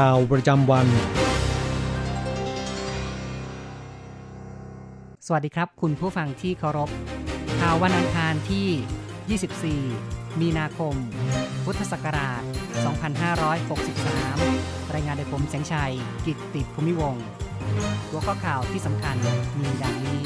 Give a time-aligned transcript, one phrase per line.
[0.00, 0.86] ข่าวประจำวัน
[5.26, 6.90] สวัสดีครับ คุณผู้ฟังที่เคารพ
[7.60, 10.94] ข่าววันอังคารที่ 24 มีนาคม
[11.64, 12.42] พุทธศักราช
[13.62, 15.92] 2563 รายงานโดยผมแสงชัย
[16.26, 17.16] กิตติภูมิวง
[18.08, 19.16] หัวข้อข่าวที่สำคัญ
[19.58, 20.20] มีดังนี้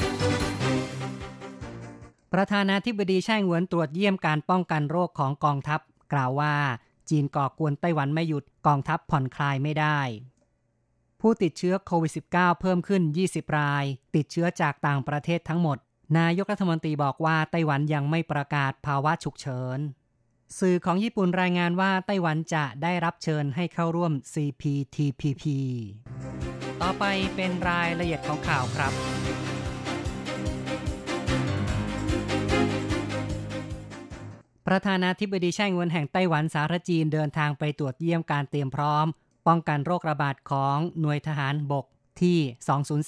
[2.33, 5.79] ประธานาธิบดีไช่เหวินตรวจเยี่ยมการป้องกันโรคของกองทัพ
[6.13, 6.53] กล่าวว่า
[7.09, 9.99] จีนก่อกวนไต้หวันไม่หยุดกองทัพผ่อนคลายไม่ได้
[11.21, 13.85] ผู้ติดเชื้อโควิด -19 เพิ่มขึ้น 20 ราย
[14.15, 15.77] ติดเชื้อจากต่างประเทศทั้งหมด
[16.17, 19.79] นายกรัฐมนตรีบอกว่าไต้หวันยังไม่ประกาศภาวะฉุกเฉิน
[20.59, 25.43] สื่อของญี่ปุ่นรายงานว่าไต้หวันจะได้รับเชิญให้เข้าร่วม CPTPP
[26.81, 28.93] ต่อไปเป็นรายละเอียดของข่าวครับ
[34.71, 39.05] ประธานาธิบดีไช่เวินแห่งไต้หวันสารจีนเดินทางไปตรวจเยี่ยมการเตรียมพร้อม
[39.47, 41.85] ป้องกันโรคระบาดของหน่วยทหารบก
[42.21, 42.37] ที่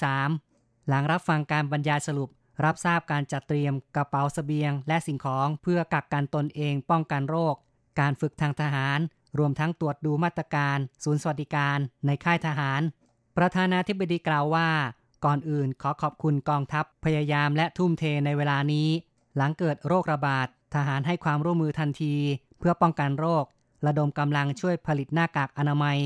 [0.09, 2.29] 203 หลังรับฟังการบรรยายสรุป
[2.63, 7.55] รับทราบการจัดเตรียมกระเป๋าสเสบียง และสิ่งของเพื่อกักกันตนเองป้องกันโรค
[7.99, 8.99] การฝึกทางทหาร
[9.39, 12.81] รวมทั้งตรวจดูมาตรการ ศูนย์สวัสดิการ ในค่ายทหาร
[13.37, 14.69] ประธานาธิบดีกล่าวว่า
[15.25, 18.89] ก่อนอื่นขอขอบคุณกองทัพพยายามและทุ่มเทในเวลานี้
[19.35, 22.15] หลังเกิดโรคระบาด ทหารให้ความร่วมมือทันที
[22.59, 23.45] เพื่อป้องกันโรค
[23.85, 25.97] ระดมกำลังช่วยผลิตหน้ากากอนามัย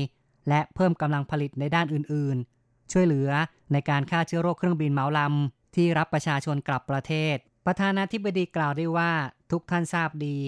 [0.48, 3.30] และเพิ่มกำลังผลิตในด้านอื่นๆ ช่วยเหลือ
[3.72, 9.12] ในการฆ่าเชื้อโรคเครื่องบินเหมาลำที่รับประชาชนกลับประเทศ ประธานาธิบดีกล่าวได้ว่า
[9.50, 10.38] ทุกท่านทราบดี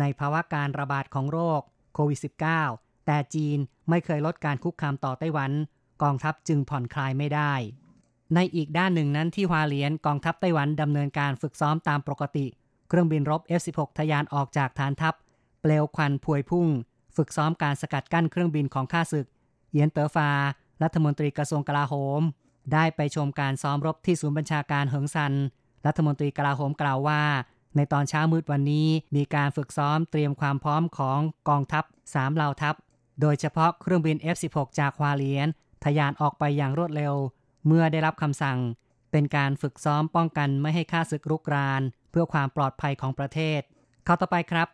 [0.00, 1.60] ในภาวะการระบาดของโรค
[1.94, 2.18] โควิด
[2.62, 5.50] -19 แต่จีนไม่เคยลดการคุกคามต่อไต้หวัน
[6.02, 7.52] กองทัพจึงผ่อนคลายไม่ได้
[8.34, 12.46] ในอีกด้านหนึ่งนั้นที่ฮวาเลียนกองทัพไต้หวันดำเนินการฝึกซ้อมตามปกติ
[12.90, 15.14] เครื่องบินรบ F-16 ทะยานออกจากฐานทัพ
[15.60, 16.66] เปลวควันพวยพุ่ง
[17.16, 19.26] ฝึกซ้อมการสกัดกั้นเครื่องบินของข้าศึก
[19.72, 20.30] เหยียนเต๋อฟา
[20.82, 22.22] รัฐมนตรีกระทรวงกลาโหม
[22.72, 25.32] ได้ไปชมการซ้อมรบที่ศูนย์บัญชาการเหิงซัน
[25.86, 27.22] รัฐมนตรีกลาโหมกล่าวว่า
[27.76, 31.18] ในตอนเช้ามืดวันนี้มีการฝึกซ้อมเตรียมความพร้อมของ
[31.48, 31.84] กองทัพ
[32.14, 32.74] 3เหล่าทัพ
[33.20, 35.48] โดยเฉพาะเครื่องบิน F-16 จากฮวาเลียน
[35.84, 37.14] ทะยานออกไปอย่างรวดเร็ว
[37.66, 38.58] เมื่อได้รับคำสั่ง
[39.10, 43.60] เป็นการฝึกซ้อมป้องกันไม่ให้ข้าศึกรุกราน เพื่อความปลอดภัยของประเทศ
[44.04, 44.68] เข้าต่อไปครับ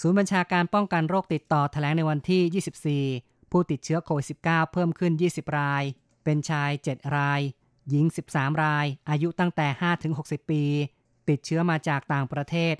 [0.00, 5.84] ศูนย์บัญชาการป้องกันโรคติดต่อแถลงในวันที่ 24 ผู้ติดเชื้อโควิด -19 เพิ่มขึ้น 20 ราย
[6.24, 7.40] เป็นชาย 7 ราย
[7.88, 9.66] หญิง 13 ราย อายุตั้งแต่
[10.10, 10.62] 5-60 ปี
[11.28, 12.74] ติดเชื้อมาจากต่างประเทศ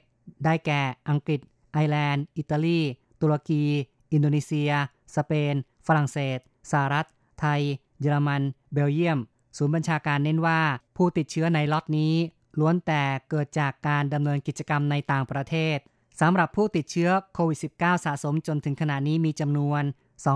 [0.45, 1.41] ได้แก่ อังกฤษ
[1.73, 2.81] ไอร์แลนด์ อิตาลี
[3.21, 3.65] ตุรกี
[4.13, 4.73] อินโดนีเซีย
[5.15, 5.55] สเปน
[5.87, 6.39] ฝรั่งเศส
[6.71, 7.07] สหรัฐ
[7.41, 7.61] ไทย
[8.01, 8.43] เยอรมัน
[8.73, 9.19] เบลเยียม
[9.57, 10.61] ศูนย์บัญชาการเน้นว่า
[10.97, 12.15] ผู้ติดเชื้อในล็อตนี้
[12.59, 15.79] ล้วนแต่เกิดจากการดำเนินกิจกรรมในต่างประเทศ
[16.21, 19.83] สำหรับผู้ติดเชื้อโควิด -19 สะสมจนถึงขณะนี้มีจำนวน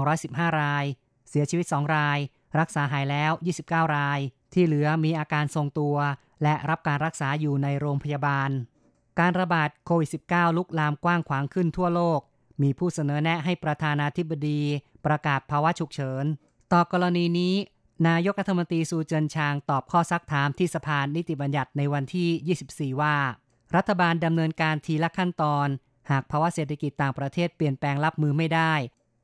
[0.02, 0.84] 215 ราย
[1.28, 2.18] เสียชีวิต 2 ราย
[2.58, 3.32] รักษาหายแล้ว
[3.64, 4.20] 29 ราย
[4.52, 5.96] ที่เหลือมีอาการทรงตัว
[6.42, 8.50] และรับการรักษาอยู่ในโรงพยาบาล
[9.18, 12.20] การระบาดโควิด -19 ลุกลามกว้างขวางขึ้นทั่วโลก
[12.62, 14.60] มีผู้เสนอแนะให้ประธานาธิบดี
[15.06, 16.24] ประกาศภาวะฉุกเฉิน
[16.72, 17.54] ต่อกรณีนี้
[18.08, 23.16] นายกรัฐมนตรีซูเจินชางตอบข้อซักถามที่สภานิติบัญญัติในวันที่ 24 ว่า
[23.76, 25.68] รัฐบาลดำเนินการทีละขั้นตอน
[26.10, 28.72] หากภาวะเศรษฐกิจต่างประเทศเปลี่ยนแปลงรับมือไม่ได้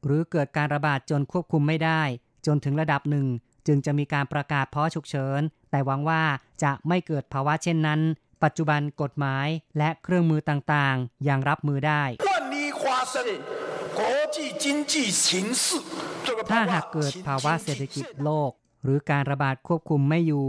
[0.04, 2.02] หรือเกิดการระบาดจนควบคุมไม่ได้
[2.46, 3.26] จนถึงระดับหนึ่ง
[3.66, 5.40] จึงจะมีการประกาศภาะฉุกเฉิน
[5.70, 6.22] แต่หวังว่า
[6.62, 8.00] จะไม่เกิดภาวะเช่นนั้น
[8.42, 9.46] ปัจจุบันกฎหมาย
[9.78, 12.02] และเครื่องมือต่างๆ ยังรับมือได้
[16.50, 18.52] ถ้าหากเกิดภาวะเศรษฐกิจโลก
[18.82, 20.46] หรือการระบาดควบคุมไม่อยู่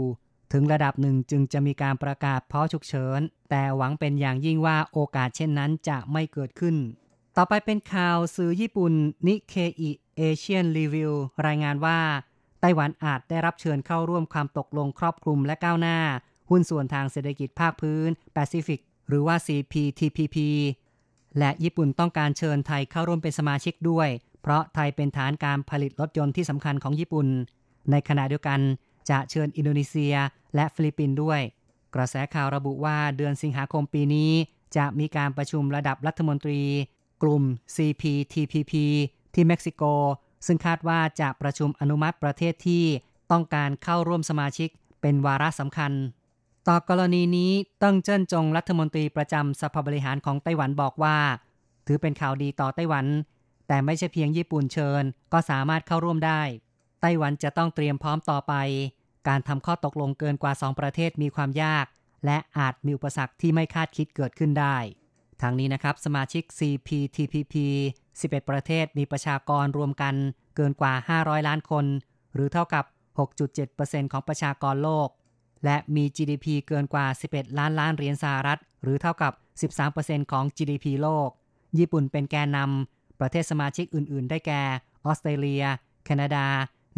[0.52, 3.20] ถึงระดับหนึ่งจึงจะมีการประกาศเพาะฉุกเฉิน
[3.50, 6.76] แต่หวังเป็นอย่างยิ่งว่าโอกาสเช่นนั้นจะไม่เกิดขึ้น
[7.36, 8.92] ต่อไปเป็นข่าวสื่อญี่ปุ่น
[9.26, 9.90] นิเคอิ
[10.20, 11.12] Asian Review
[11.46, 11.98] รายงานว่า
[12.60, 15.98] ไต้หวันอาจได้รับเชิญเข้าร่วมความตกลงครอบคลุมและก้าวหน้า
[16.50, 20.36] หุ้นส่วนทางเศรษฐกิจภาคพื้นแปซิฟิกหรือว่า CPTPP
[21.38, 24.08] และญี่ปุ่นต้องการเชิญไทยเข้าร่วมเป็นสมาชิกด้วย
[24.42, 27.26] เพราะไทยเป็นฐานการผลิตรถยนต์ที่สำคัญของญี่ปุ่น
[27.90, 28.60] ในขณะเดียวกัน
[29.10, 30.14] จะเชิญอินโดนีเซีย
[30.54, 31.40] และฟิลิปปินส์ด้วย
[31.94, 34.30] กระแสข่าวระบุว่าเดือนสิงหาคมปีนี้
[34.76, 36.60] จะมีการประชุมระดับรัฐมนตรี
[37.22, 37.42] กลุ่ม
[37.76, 38.72] CPTPP
[39.34, 39.82] ที่เม็กซิโก
[40.46, 42.84] ซึ่งคาดว่าจะประชุมอนุมัติประเทศที่
[43.30, 44.68] ต้องการเข้าร่วมสมาชิก
[45.00, 45.92] เป็นวาระสำคัญ
[46.68, 47.52] ต่อกรณีนี้
[47.82, 51.16] เติ้งเจิ้นจงรัฐมนตรีประจำสภาบริหารของไต้หวันบอกว่า
[51.86, 53.06] ถือเป็นข่าวดีต่อไต้หวัน
[53.68, 55.02] แต่ไม่ใช่เพียงญี่ปุ่นเชิญ
[55.32, 56.40] ก็สามารถเข้าร่วมได้
[57.02, 58.54] ไต้หวันจะต้องเตรียมพร้อมต่อไป
[59.28, 61.86] การทำข้อตกลงเกินกว่า 2 ประเทศมีความยาก
[62.26, 64.76] และอาจมีอุปสรรคที่ไม่คาดคิดเกิดขึ้นได้
[65.42, 67.54] ทางนี้นะครับ สมาชิก CPTPP
[68.02, 70.14] 11 ประเทศมีประชากรรวมกัน
[70.56, 71.84] เกินกว่า 500 ล้านคน
[72.34, 72.84] หรือเท่ากับ
[73.48, 75.08] 6.7%ของประชากรโลก
[75.64, 79.32] และมี GDP เกินกว่า 11 ล้านล้านเหรียญสหรัฐ หรือเท่ากับ
[79.82, 81.28] 13%ของ GDP โลก
[81.78, 84.62] ญี่ปุ่นเป็นแกนนำประเทศสมาชิกอื่น ๆ ได้แก่
[85.04, 85.64] ออสเตรเลีย
[86.04, 86.46] แคนาดา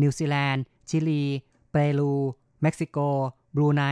[0.01, 1.25] นิวซีแลนด์ ชิลี
[1.71, 2.13] เปรู
[2.63, 2.99] เม็กซิโก
[3.55, 3.83] บรูไน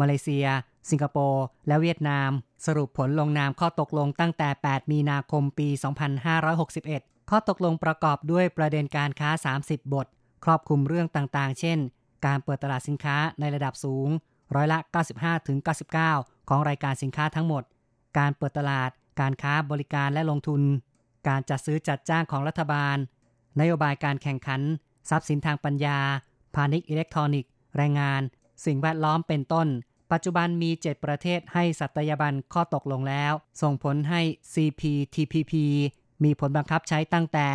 [0.00, 0.46] มาเลเซีย
[0.90, 2.30] สิงคโปร์ และเวียดนาม
[2.66, 5.68] สรุปผลลงนามข้อตกลงตั้งแต่ 8 มีนาคมปี
[6.48, 9.30] 2561 ข้อตกลงประกอบด้วยประเด็นการค้า
[9.62, 10.06] 30 บท
[10.44, 11.78] ครอบคลุมเรื่องต่างๆ เช่น
[12.26, 14.08] การเปิดตลาดสินค้าในระดับสูง
[14.54, 14.78] ร้อยละ
[15.64, 17.62] 95-99 ของรายการสินค้าทั้งหมด
[18.18, 18.90] การเปิดตลาด
[19.20, 20.62] การค้าบริการและลงทุน
[21.28, 22.96] การจัดซื้อจัดจ้างของรัฐบาล
[23.60, 24.60] นโยบายการแข่งขัน
[25.10, 25.98] ทรัพย์สินทางปัญญา
[26.54, 28.22] พาณิชย์อิเล็กทรอนิกส์ แรงงาน
[28.64, 29.68] สิ่งแวดล้อมเป็นต้น
[30.12, 34.20] ปัจจุบันมี 7 ประเทศให้สัตยาบันข้อตกลงแล้ว ส่งผลให้
[34.52, 35.52] CPTPP
[36.24, 37.48] มีผลบังคับใช้ตั้งแต่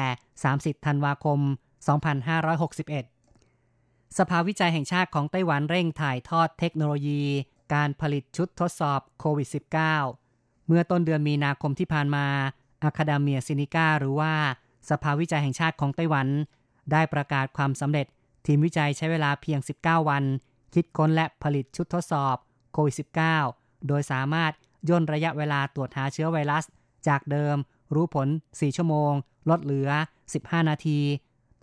[0.44, 1.40] 30 ธันวาคม
[2.60, 7.24] 2561 สภาวิจัยแห่งชาติของไต้หวันเร่งถ่ายทอดเทคโนโลยี
[7.74, 9.48] การผลิตชุดทดสอบโควิด
[10.08, 12.26] -19 เมื่อต้นเดือนมีนาคมที่ผ่านมา
[12.84, 14.34] อะคาเดเมียซินิก้าหรือว่า
[14.90, 16.28] สภาวิจัยแห่งชาติของไต้หวัน
[16.92, 18.08] ได้ประกาศความสำเร็จ
[18.46, 20.24] ทีมวิจัยใช้เวลาเพียง 19 วัน
[20.74, 22.36] คิดค้นและผลิตชุดทดสอบ
[22.74, 22.96] โควิด
[23.40, 24.52] -19 โดยสามารถ
[24.90, 26.64] ย่นระยะเวลาตรวจหาเชื้อไวรัส
[27.08, 27.58] จากเดิม
[27.96, 29.12] รู้ผล 4 ชั่วโมง
[29.50, 29.90] ลดเหลือ
[30.30, 31.00] 15 นาที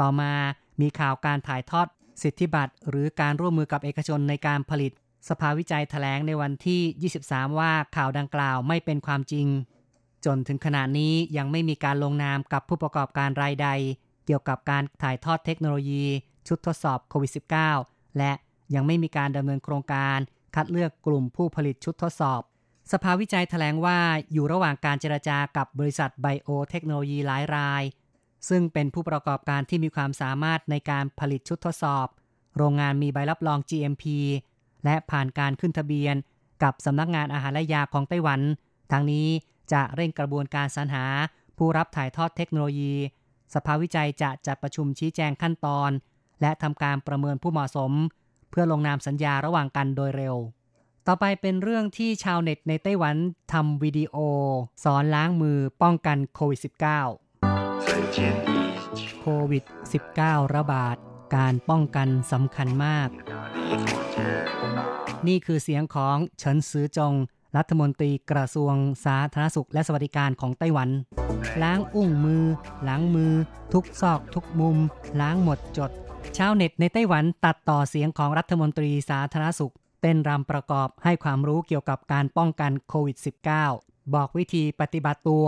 [0.01, 0.33] ต่อมา
[0.81, 1.87] มีข่าวการถ่ายทอด
[2.23, 4.93] สิทธิบัตรหรือการร่วมมือกับเอกชนในการผลิต
[5.29, 9.47] สภาวิจัยแถลงในวันที่ 23 ว่าข่าวดังกล่าวไม่เป็นความจริง
[10.27, 13.69] จนถึงขณะนี้ยังไม่มีการลงนามกับผู้ประกอบการรายใด
[14.27, 16.05] เกี่ยวกับการถ่ายทอดเทคโนโลยี
[16.49, 17.33] ชุดทดสอบโควิด
[17.75, 18.33] -19 และ
[18.75, 20.19] ยังไม่มีการดำเนินโครงการ
[20.55, 22.43] คัดเลือกกลุ่มผู้ผลิตชุดทดสอบ
[22.93, 23.99] สภาวิจัยแถลงว่า
[24.33, 27.83] อยู่ระหว่างการเจรจากับบริษัทไบโอเทคโนโลยีหลายราย
[28.49, 32.07] ซึ่งเป็นผู้ประกอบการที่มีความสามารถในการผลิตชุดทดสอบ
[32.57, 34.05] โรงงานมีใบรับรอง GMP
[34.85, 36.15] และผ่านการขึ้นทะเบียน
[36.63, 38.41] กับสำนักงานอาหารและยาของไต้หวัน
[38.93, 39.29] ทั้งนี้
[39.73, 41.05] จะเร่งกระบวนการสรรหา
[41.59, 42.95] ผู้รับถ่ายทอดเทคโนโลยี
[43.55, 45.91] สภาวิจัยจะจัดประชุมชี้แจงขั้นตอน
[46.41, 47.93] และทำการประเมินผู้เหมาะสม
[48.51, 50.37] เพื่อลงนามสัญญาระหว่างกันโดยเร็ว
[51.07, 53.17] ต่อไปเป็นเรื่องที่ชาวเน็ตในไต้หวัน
[53.53, 54.17] ทำวิดีโอ
[54.85, 56.69] สอนล้างมือป้องกันโควิด -19
[59.21, 59.65] โควิด
[60.09, 60.97] -19 ระบาด
[61.37, 63.09] การป้องกันสำคัญมาก
[65.27, 67.13] นี่คือเสียงของเฉินซือจง
[67.57, 70.89] รัฐมนตรีกระทรวงสาธารณสุขและสวัสดิการของไต้หวัน
[71.63, 72.45] ล้างอุ้งมือ
[72.89, 73.33] ล้างมือ
[73.73, 74.77] ทุกซอกทุกมุม
[75.21, 75.91] ล้างหมดจด
[76.37, 83.17] ชาวเน็ตในไต้หวันตัดต่อเสียงของรัฐมนตรีสาธารณสุข เต้นรำประกอบให้ความรู้เกี่ยวกับการป้องกันโควิด
[83.67, 85.47] -19 บอกวิธีปฏิบัติตัว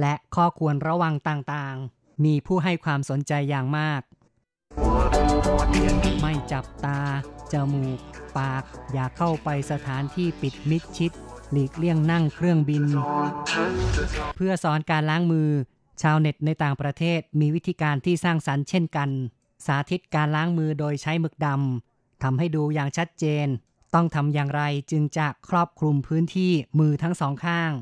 [0.00, 4.00] และข้อควรระวังต่างๆ มีผู้ให้ความสนใจอย่างมาก
[6.20, 7.00] ไม่จับตา
[7.52, 7.98] จมูก
[8.38, 11.12] ปาก อย่าเข้าไปสถานที่ปิดมิดชิด
[11.54, 12.84] หลีกเลี่ยงนั่งเครื่องบิน
[14.36, 15.50] เพื่อสอนการล้างมือ
[16.02, 19.10] ชาวเน็ตในต่างประเทศมีวิธีการที่สร้างสรรค์เช่นกัน
[19.66, 23.46] สาธิตการล้างมือโดยใช้หมึกดำทำให้ดูอย่างชัดเจน
[23.94, 27.72] ต้องทำอย่างไรจึงจะครอบคลุมพื้นที่มือทั้งสองข้าง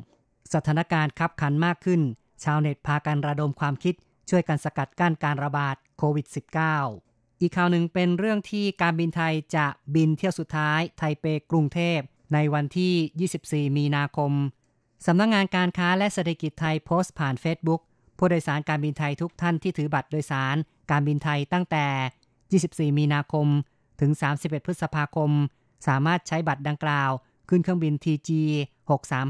[0.55, 2.01] สถานการณ์คับขันมากขึ้น
[2.45, 3.95] ชาวเน็ตพากันระดมความคิด
[4.31, 6.27] ช่วยกันสกัดกั้นการระบาดโควิด
[6.85, 12.01] -19 อีกข่าวหนึ่งเป็นเรื่องที่การบินไทยจะบินเที่ยวสุดท้ายไทเปกรุงเทพ
[12.33, 14.33] ในวันที่ 24 มีนาคม
[15.07, 17.81] สำนักงงานการค้าและเศรษฐกิจไทยโพสต์ผ่าน Facebook
[18.19, 20.57] ผู้โดยสารการบินไทยทุกท่านที่ถือบัตรโดยสาร
[20.91, 21.87] การบินไทยตั้งแต่
[22.93, 23.47] 24 มีนาคม
[24.01, 25.31] ถึง 31 พฤษภาคม
[25.87, 27.11] สามารถใช้บัตรดังกล่าว
[27.49, 28.31] ขึ้นเครื่องบิน TG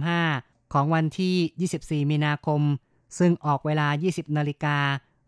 [0.06, 2.60] 635 ของวันที่ 24 มีนาคม
[3.18, 4.78] ซึ่งออกเวลา 20 นาฬิกา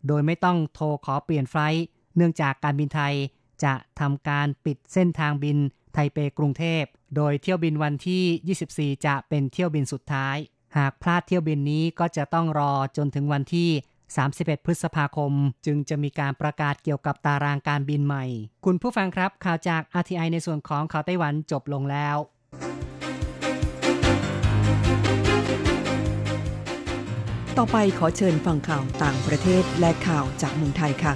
[0.07, 1.81] โดยไม่ต้องโทรขอเปลี่ยนไฟล์
[2.15, 3.13] เนื่องจากการบินไทย
[3.63, 5.57] จะทำการปิดเส้นทางบิน
[5.95, 6.83] ไทเปกรุงเทพ
[7.15, 10.37] โดยเที่ยวบินวันที่ 24 จะเป็นเที่ยวบินสุดท้าย
[10.77, 13.69] หากพลาดเที่ยวบินนี้ก็จะต้องรอจนถึงวันที่
[14.17, 15.31] 31 พฤษภาคม
[15.65, 18.25] จึงจะมีการประกาศเกี่ยวกับตารางการบินใหม่
[18.65, 22.17] คุณผู้ฟังครับ ข่าวจาก RTI ในส่วนของข่าวไต้หวันจบลงแล้ว
[27.57, 31.13] ต่อไปขอเชิญฟังข่าวต่างประเทศและข่าวจากเมืองไทยค่ะ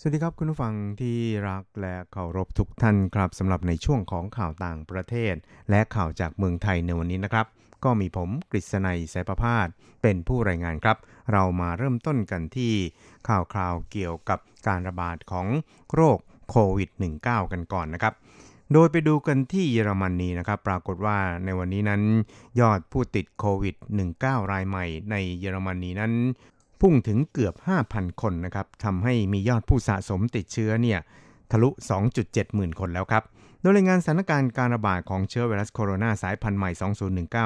[0.00, 5.34] สวัสดีครับคุณผู้ฟังที่รักและเคารพทุกท่านครับสำหรับในช่วงของข่าวต่างประเทศ
[5.70, 7.46] และข่าวจากเมืองไทยในวันนี้นะครับ
[7.84, 9.68] ก็มีผมกฤษณัยสายประพาส
[10.02, 10.96] เป็นผู้รายงานครับ
[11.32, 12.72] เรามาเริ่มต้นกันที่
[13.28, 15.46] ข่าวคราวเกี่ยวกับการระบาดของ
[15.94, 16.18] โรค
[16.50, 16.90] โควิด
[17.22, 18.14] -19 กันก่อนนะครับ
[18.72, 22.02] โดยไปดูกันที่เยอรมนนีนะครับ ปรากฏว่าในวันนี้นั้น
[22.60, 23.76] ยอดผู้ติดโควิด
[24.14, 26.12] -19 รายใหม่ในเยอรมนีนั้น
[26.80, 27.54] พุ่งถึงเกือบ
[27.88, 30.98] 5,000 คนนะครับทำให้มียอดผู้สะสมติดเชื้อเนี่ย
[31.50, 31.68] ทะลุ
[32.12, 33.24] 2.7 หมื่นคนแล้วครับ
[33.60, 36.70] โดยรายงานสถานการณ์การระบาดของเชื้อไวรัสโคโรนาสายพันธุ์ใหม่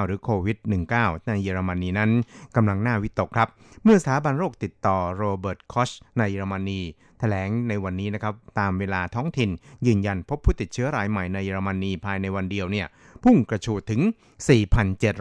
[0.02, 0.58] 2019 หรือโควิด
[0.92, 2.10] -19 ในเยอรมนีนั้น
[2.56, 3.48] กำลังน่าวิตกครับ
[3.84, 6.80] เมื่อสถาบันโรคติดต่อโรเบิร์ตคอชในเยอรมนี
[7.18, 9.50] แถลงในวันนี้นะครับ ตามเวลาท้องถิ่น
[9.86, 12.86] ยืนยันพบผู้ติดเชื้อรายใหม่ในเยอรมนีภายในวันเดียวเนี่ย
[13.24, 14.00] พุ่งกระฉูดถึง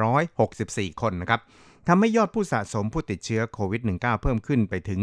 [0.05, 1.41] 4,764 คนนะครับ
[1.87, 5.01] ทำให้ยอดผู้สะสมผู้ติดเชื้อโควิด -19 เพิ่มขึ้นไปถึง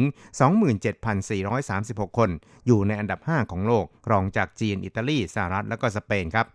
[0.89, 2.31] 27,436 คน
[2.67, 6.47] อยู่ในอันดับ 5 ของโลก รองจากจีน อิตาลี สหรัฐ และก็สเปนครับ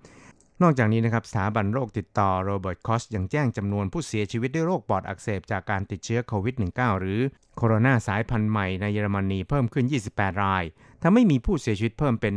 [0.62, 7.20] นอกจากนี้นะครับสถาบันโรคติดต่อโรเบิร์ตคอสยังแจ้งจำนวนผู้เสียชีวิตด้วยโรคปอดอักเสบจากการติดเชื้อโควิด -19 หรือ
[7.58, 10.64] โคโรนาสายพันธุ์ใหม่ในเยอรมนีเพิ่มขึ้น 28 ราย
[11.04, 12.34] ทำให้มีผู้เสียชีวิตเพิ่มเป็น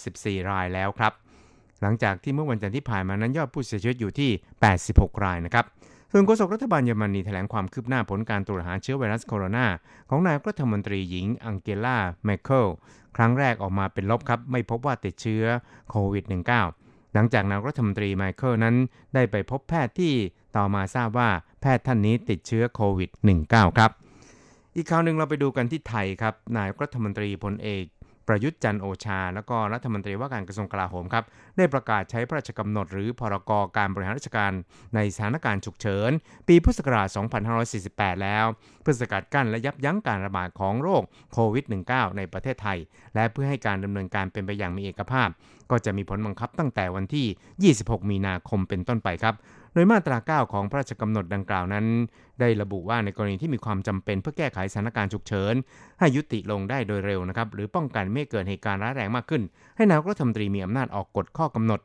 [0.00, 1.12] 114 รายแล้วครับ
[1.82, 4.30] หลังจากที่เมื่อวันจันทร์ที่ผ่านมานั้นยอดผู้เสียชีวิตอยู่ที่
[4.76, 5.64] 86 รายนะครับ
[6.12, 9.66] ส่วนโฆษกรัฐบาลเยอรมนีแถลงความคืบหน้าผลการตรวจหาเชื้อไวรัสโคโรนา
[10.10, 12.66] ของนายกรัฐมนตรีหญิงอังเกลาแมร์เคิล
[13.16, 15.44] ครั้งแรกออกมาเป็นลบครับ ไม่พบว่าติดเชื้อ
[15.90, 16.24] โควิด
[16.68, 18.76] -19 หลังจากนายกรัฐมนตรีแมร์เคิลนั้น
[19.14, 20.12] ได้ไปพบแพทย์ที่
[20.56, 23.10] ต่อมาทราบว่าแพทย์ท่านนี้ติดเชื้อโควิด
[23.44, 23.90] -19 ครับ
[24.76, 27.84] อีกข่าวหนึ่งเราไปดูกันที่ไทยครับนายกรัฐมนตรีพลเอก
[28.28, 31.24] ประยุทธ์จันโอชา แล้วก็รัฐมนตรีว่าการกระทรวงกลาโหมครับ
[31.56, 34.52] ได้ประกาศใช้พระราชกำหนด หรือพรกการบริหารราชการ
[34.94, 36.10] ในสถานการณ์ฉุกเฉิน
[36.48, 37.08] ปีพุทธศักราช
[37.66, 38.46] 2548 แล้ว
[38.82, 42.78] เพื่อสกัดกั้นและยับยั้งการระบาดของโรคโควิด -19 ในประเทศไทย
[43.14, 45.28] และเพื่อให้การดำเนินการเป็นไปอย่างมีเอกภาพ
[45.70, 49.34] ก็จะมีผลบังคับตั้งแต่วันที่ 26 มีนาคมเป็นต้นไปครับ
[49.78, 51.86] ดยมาตรา 9 ของพระราชกำหนดดังกล่าวนั้น
[52.40, 55.54] ได้ระบุว่าในกรณีที่มีความจำเป็นเพื่อแก้ไขสถานการณ์ฉุกเฉิน
[55.98, 59.42] ให้ยุติลงได้โดยเร็วนะครับหรือป้องกันไม่เกิดเหตุการณ์ร้ายแรงมากขึ้น
[59.76, 61.80] ให้นายกรัฐมนตรีมีอำนาจออกกฎข้อกำหนด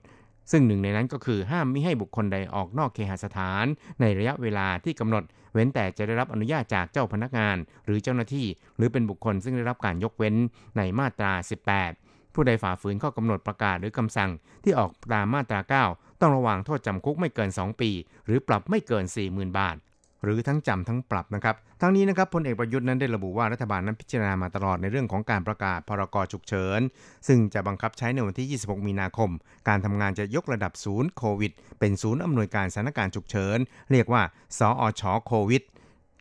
[0.51, 3.65] ซึ่งหนึ่งในนั้นก็คือห้ามไม่ให้บุคคลใดออกนอกเคหสถาน
[4.01, 5.23] ในระยะเวลาที่กำหนด
[5.53, 8.47] เว้นแต่จะได้รับอนุญาตจากเจ้าพนักงาน หรือเจ้าหน้าที่
[8.77, 10.35] หรือเป็นบุคคลซึ่งได้รับการยกเว้น
[10.77, 11.31] ในมาตรา
[11.71, 12.02] 18
[12.33, 14.29] ผู้ใดฝ่าฝืนข้อกำหนดประกาศหรือคำสั่ง
[14.63, 15.59] ที่ออกตามมาตรา
[15.91, 17.91] 9 ต้องระวังโทษจำคุกไม่เกิน 2 ปี
[18.25, 19.77] หรือปรับไม่เกิน 40,000 บาท
[20.23, 26.81] หรือทั้งจำทั้งปรับนะครับ ทั้งนี้นะครับพลเอกประยุทธ์นั้นได้ระบุว่ารัฐบาลนั้นพิจารณามาตลอดในเรื่องของการประกาศพรกฉุกเฉิน
[27.27, 29.29] ซึ่งจะบังคับใช้ในวันที่ 26 มีนาคม
[29.67, 33.57] การทำงานจะยกระดับศูนย์โควิด เป็นศูนย์อำนวยการสถานการณ์ฉุกเฉิน
[33.91, 34.21] เรียกว่า
[34.59, 35.63] สอชโควิด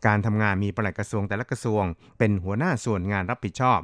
[0.06, 1.84] การทำงานมีปลัดกระทรวงแต่ละกระทรวง
[2.18, 3.80] เป็นหัวหน้าส่วนงานรับผิดชอบ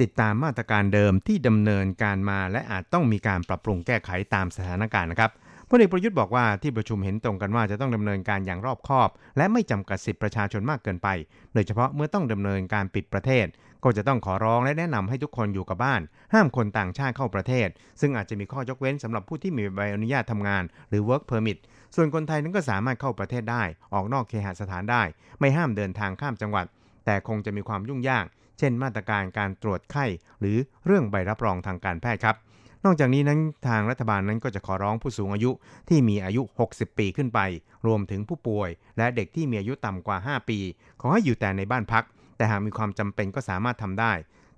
[0.00, 5.30] ติดตามมาตรการเดิมที่ดำเนินการมา และอาจต้องมีการปรับปรุงแก้ไขตามสถานการณ์นะครับ
[5.68, 11.08] พลเอกประยุทธ์บอกว่าที่ประชุมเห็นตรงกันว่าจะต้องดำเนินการอย่างรอบคอบ และไม่จำกัดสิทธิประชาชนมากเกินไป
[11.54, 13.46] โดยเฉพาะเมื่อต้องดำเนินการปิดประเทศ
[13.84, 16.00] ก็จะต้องขอร้องและแนะนำให้ทุกคนอยู่กับบ้าน
[16.34, 17.68] ห้ามคนต่างชาติเข้าประเทศ
[18.00, 21.58] ซึ่งอาจจะมีข้อยกเว้นสำหรับผู้ที่มีใบอนุญาตทำงาน หรือ work permit
[21.94, 23.62] ส่วนคนไทยนั้นก็สามารถเข้าประเทศได้
[23.94, 25.02] ออกนอกเคหสถานได้
[25.40, 26.66] ไม่ห้ามเดินทางข้ามจังหวัด
[27.04, 28.26] แต่คงจะมีความยุ่งยาก
[28.58, 30.04] เช่น มาตรการการตรวจไข้
[30.40, 30.56] หรือ
[30.86, 32.36] เรื่องใบรับรองทางการแพทย์ครับ
[32.84, 35.50] นอกจากนี้นั้นทางรัฐบาลนั้นก็จะขอร้องผู้สูงอายุ
[35.88, 37.40] ที่มีอายุ 60 ปีขึ้นไป
[37.86, 40.58] รวมถึงผู้ป่วย และเด็กที่มีอายุต่ำกว่า 5 ปี
[41.00, 42.04] ขอให้อยู่แต่ในบ้านพัก
[42.36, 44.12] แต่หากมีความจำเป็นก็สามารถทำได้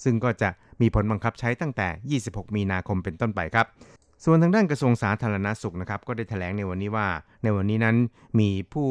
[0.05, 0.49] ซึ่งก็จะ
[0.81, 3.67] มีผลบังคับใช้ตั้งแต่ 26 มีนาคมเป็นต้นไปครับ
[4.25, 7.09] ส่วนทางด้านกระทรวงสาธารณสุขนะครับก็ได้แถลงในวันนี้ว่า
[7.43, 7.97] ในวันนี้นั้น
[8.41, 8.89] มีผู้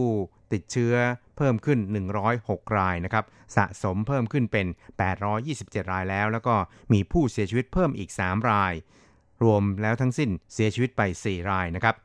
[0.53, 0.95] ติดเชื้อ
[1.37, 1.79] เพิ่มขึ้น
[2.27, 4.67] 106 รายนะครับสะสมเพิ่มขึ้นเป็น
[5.29, 6.55] 827 รายแล้ว แล้วก็
[6.93, 8.73] มีผู้เสียชีวิตเพิ่มอีก 3 ราย
[9.43, 11.95] รวมแล้วทั้งสิ้นเสียชีวิตไป 4 รายนะครับ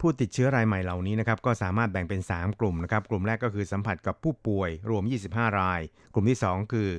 [0.00, 5.80] ผู้ติดเชื้อรายใหม่เหล่านี้นะครับก็สามารถแบ่งเป็น 3 กลุ่มนะครับกลุ่มแรกก็คือสัมผัสกับผู้ป่วยรวม 25 ราย
[6.14, 6.90] กลุ่มที่ 2 คือ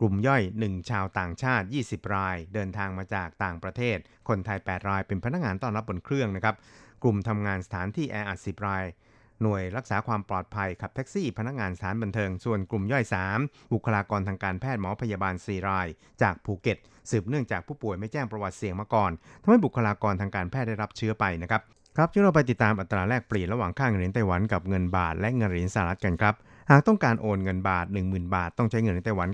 [0.04, 6.54] ลุ่มย่อย 1 ชาวต่างชาติ 20 ราย เดินทางมาจากต่างประเทศ คนไทย 8 รายเป็นพนักงานต้อนรับบนเครื่องนะครับ
[7.02, 8.84] กลุ่มทำงานสถานที่แออัด10 ราย
[9.42, 13.04] หน่วยรักษาความปลอดภัยขับแท็กซี่พนักงานสถานบันเทิง ส่วนกลุ่มย่อย
[13.38, 15.86] 3 บุคลากรทางการแพทย์หมอพยาบาล 4 ราย
[16.22, 16.78] จากภูเก็ต
[17.10, 19.10] สืบเนื่องจากผู้ป่วยไม่แจ้งประวัติเสี่ยงมาก่อน
[19.42, 21.62] ทำให้บุคลากรทางการแพทย์ได้รับเชื้อไปนะครับ
[21.96, 26.34] ครับที่เราไปติดตามอัตราแลกเปลี่ยนระหว่างค่าเงินเหรียญไต้หวันกับเงินบาทและเงินเหรียญสหรัฐกันครับ
[26.70, 29.28] หากต้องการโอนเงินบาท 10,000 บาท ต้องใช้เงินเหรียญไต้หวัน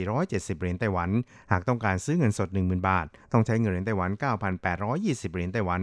[0.00, 1.10] 9,470 เหรียญไต้หวัน
[1.52, 4.10] หากต้องการซื้อเงินสด 10,000 บาท ต้องใช้เงินเหรียญไต้หวัน
[4.72, 5.80] 9,820 เหรียญไต้หวัน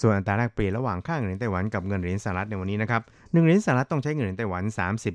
[0.00, 4.64] ส่วนอัตราแลกเปลี่ยนระหว่างค่าเงินเหรียญไต้หวันกับเงินเหรียญสหรัฐในวันนี้นะครับ1เหรียญสหรัฐต้องใช้เงินเหรียญไต้หวัน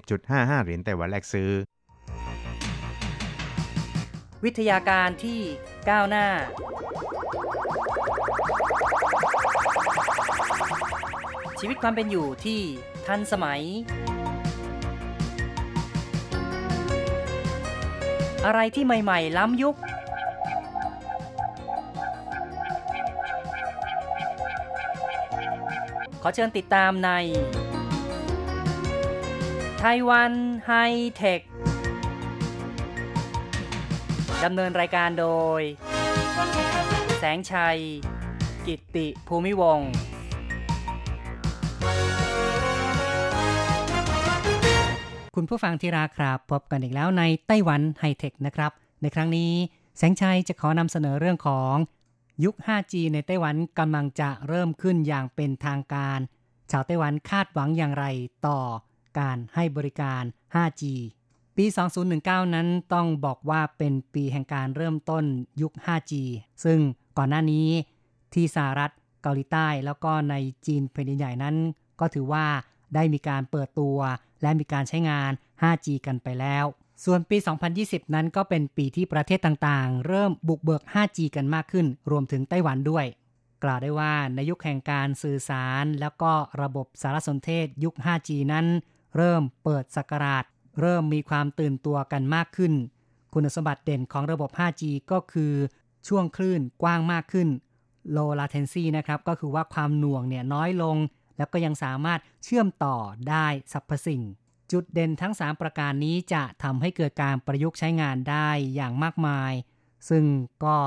[0.07, 1.49] 30.55 เหรียญไต้หวันแลกซื้อ
[4.43, 5.39] วิทยาการที่
[5.89, 6.25] ก้าวหน้า
[11.59, 12.59] ชีวิตความเป็นอยู่ที่
[13.07, 13.63] ทันสมัย
[18.45, 19.75] อะไรที่ใหม่ ๆ ล้ำยุค
[26.21, 27.09] ขอเชิญติดตามใน
[29.79, 30.33] ไต้หวัน
[30.67, 30.71] ไฮ
[31.15, 31.41] เทค
[34.43, 35.27] ดำเนินรายการโด
[35.59, 35.61] ย
[37.19, 37.79] แสงชัย
[38.67, 39.91] กิตติภูมิวงศ์
[45.41, 49.51] คุณผู้ฟังที่รักครับ พบกันอีกแล้วในไต้หวันไฮเทคนะครับ ในครั้งนี้
[49.97, 51.73] แสงชัยจะขอนำเสนอเรื่องของ
[52.43, 56.19] ยุค 5G ในไต้หวันกำลังจะเริ่มขึ้นอย่างเป็นทางการ
[56.71, 58.05] ชาวไต้หวันคาดหวังอย่างไร
[58.47, 58.59] ต่อ
[59.19, 60.23] การให้บริการ
[60.55, 60.83] 5G
[61.57, 61.65] ปี
[62.09, 65.23] 2019 นั้นต้องบอกว่าเป็นปีแห่งการเริ่มต้น
[65.61, 66.13] ยุค 5G
[66.63, 66.79] ซึ่ง
[67.17, 67.67] ก่อนหน้านี้
[68.33, 68.91] ที่สหรัฐ
[69.21, 71.55] เกาหลีใต้แล้วก็ในจีนแผ่นดินใหญ่นั้น
[71.99, 72.45] ก็ถือว่า
[72.95, 73.97] ได้มีการเปิดตัว
[74.41, 75.31] และมีการใช้งาน
[75.61, 76.65] 5G กันไปแล้ว
[77.05, 77.37] ส่วนปี
[77.75, 83.05] 2020 นั้นก็เป็นปีที่ประเทศต่างๆ เริ่มบุกเบิก 5G กันมากขึ้น รวมถึงไต้หวันด้วย
[83.63, 86.31] กล่าวได้ว่าในยุคแห่งการสื่อสาร แล้วก็
[86.61, 88.65] ระบบสารสนเทศยุค 5G นั้น
[89.17, 90.43] เริ่มเปิดสกราช
[90.81, 92.73] เริ่มมีความตื่นตัวกันมากขึ้น
[93.33, 95.53] คุณสมบัติเด่นของระบบ 5G ก็คือ
[96.07, 97.47] ช่วงคลื่นกว้างมากขึ้น
[98.15, 100.97] low latency นะครับ ก็คือว่าความหน่วงเนี่ยน้อยลง
[101.39, 102.97] แล้วก็ยังสามารถเชื่อมต่อ
[103.29, 104.23] ได้สรรพสิ่ง
[104.71, 109.53] จุดเด่นทั้ง 3 ประการนี้จะทำให้เกิดการประยุกต์ใช้งานได้อย่างมากมาย
[110.09, 110.23] ซึ่ง
[110.65, 110.77] ก็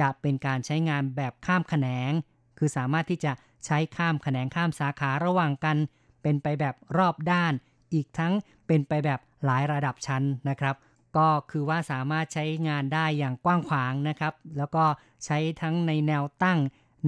[0.00, 2.12] จะเป็นการใช้งานแบบข้ามแขนง
[2.58, 3.32] คือสามารถที่จะ
[3.66, 5.76] ใช้ข้ามแขนงข้ามสาขาระหว่างกัน
[6.22, 7.52] เป็นไปแบบรอบด้าน
[7.94, 8.32] อีกทั้ง
[8.66, 10.76] เป็นไปแบบหลายระดับชั้นนะครับ
[11.16, 14.84] ก็คือว่าสามารถใช้งานได้อย่างกว้างขวางนะครับ แล้วก็
[15.24, 16.58] ใช้ทั้งในแนวตั้ง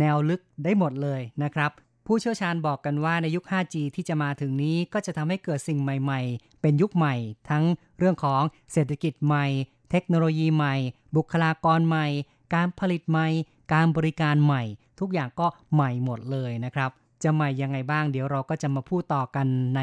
[0.00, 1.70] แนวลึกได้หมดเลยนะครับ
[2.10, 7.14] ผู้เชี่ยวชาญบอกกันว่าในยุค 5G ที่จะมาถึงนี้ก็จะทำให้เกิดสิ่งใหม่ ๆ เป็นยุคใหม่
[7.50, 7.64] ทั้ง
[7.98, 8.42] เรื่องของ
[8.72, 9.46] เศรษฐกิจใหม่
[9.90, 10.74] เทคโนโลยีใหม่
[11.16, 12.06] บุคลากรใหม่
[12.54, 13.28] การผลิตใหม่
[13.72, 14.62] การบริการใหม่
[15.00, 16.90] ทุกอย่างก็ใหม่หมดเลยนะครับ
[17.22, 19.80] จะใหม่ยังไงบ้างเดี๋ยวเราก็จะมาพูดต่อกันใน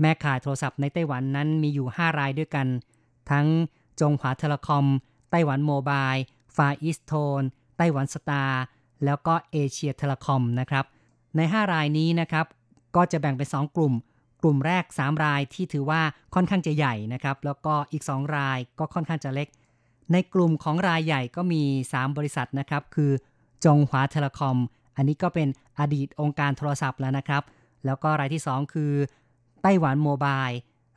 [0.00, 2.66] แม่ข่ายโทรศัพท์ในไต้หวันนั้นมีอยู่ 5 รายด้วยกัน
[3.30, 3.46] ทั้ง
[4.00, 4.86] จงหวา Telecom
[5.30, 7.42] Taiwan Mobile FarEasTone
[7.76, 8.62] Taiwan Star
[9.04, 10.84] แล้วก็ Asia Telecom นะครับ
[11.36, 12.46] ใน 5 รายนี้นะครับ
[12.96, 13.94] ก็จะแบ่งเป็น 2 กลุ่ม
[14.40, 16.00] กลุ่มแรก 3 รายที่ถือว่า
[16.34, 19.48] ค่อนข้างจะใหญ่นะครับ แล้วก็อีก 2 รายก็ค่อนข้างจะเล็ก
[20.12, 21.62] ในกลุ่มของรายใหญ่ก็มี
[21.92, 23.12] 3 บริษัทนะครับ คือ
[23.64, 24.56] จงหวา Telecom
[24.96, 25.48] อันนี้ก็เป็น
[25.80, 27.42] อดีตองค์การโทรศัพท์แล้วนะครับ
[27.84, 28.92] แล้วก็รายที่ 2 คือ
[29.62, 30.46] Taiwan Mobile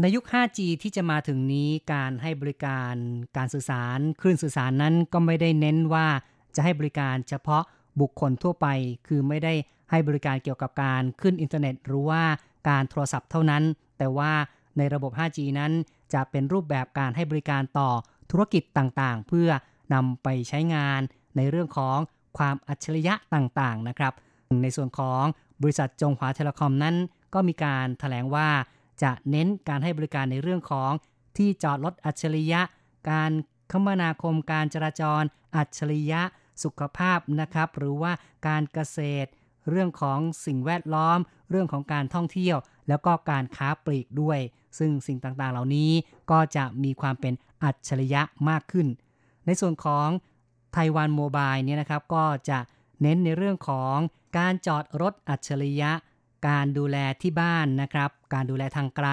[0.00, 2.94] ในยุค 5G ที่จะมาถึงนี้การให้บริการ
[3.36, 6.06] การสื่อสารคลื่นสื่อสารนั้นก็ไม่ได้เน้นว่า
[6.56, 7.62] จะให้บริการเฉพาะ
[8.00, 8.66] บุคคลทั่วไป
[9.06, 9.54] คือไม่ได้
[9.90, 12.22] ให้บริการเกี่ยวกับการขึ้นอินเทอร์เน็ต หรือว่า
[12.68, 13.62] การโทรศัพท์เท่านั้น
[13.98, 14.32] แต่ว่า
[14.78, 15.72] ในระบบ 5G นั้น
[16.14, 17.90] จะเป็นรูปแบบการให้บริการต่อ
[18.30, 19.48] ธุรกิจต่างๆ เพื่อ
[19.94, 21.00] นำไปใช้งาน
[21.36, 21.98] ในเรื่องของ
[22.38, 24.12] ความอัจฉริยะต่างๆนะครับ
[24.62, 25.22] ในส่วนของ
[25.62, 26.96] บริษัทจงหวาเทเลคอมนั้น
[27.34, 28.48] ก็มีการถแถลงว่า
[29.02, 30.92] จะเน้นการให้บริการในเรื่องของ
[31.36, 32.60] ที่จอดรถอัจฉริยะ
[33.10, 33.32] การ
[33.72, 35.22] คมนาคมการจราจร
[35.56, 36.22] อัจฉริยะ
[36.62, 38.12] สุขภาพนะครับ หรือว่า
[38.46, 39.30] การเกษตร
[39.70, 41.18] เรื่องของสิ่งแวดล้อม
[41.50, 42.56] เรื่องของการท่องเที่ยว
[42.88, 44.38] แล้วก็การค้าปลีกด้วย
[44.78, 45.90] ซึ่งสิ่งต่างๆ เหล่านี้
[46.30, 48.86] ก็จะมีความเป็นอัจฉริยะมากขึ้น
[49.46, 50.08] ในส่วนของ
[50.72, 52.58] ไต้หวันโมบายเนี่ยนะครับก็จะ
[53.02, 53.96] เน้นในเรื่องของ
[54.38, 55.90] การจอดรถอัจฉริยะ
[56.48, 59.08] การดูแลที่บ้านนะครับ การดูแลทางไกล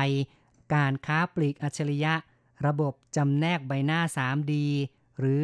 [0.75, 2.13] การค้าปลีกอัจฉริยะ
[2.65, 4.53] ระบบจำแนกใบหน้า 3D
[5.19, 5.43] หรือ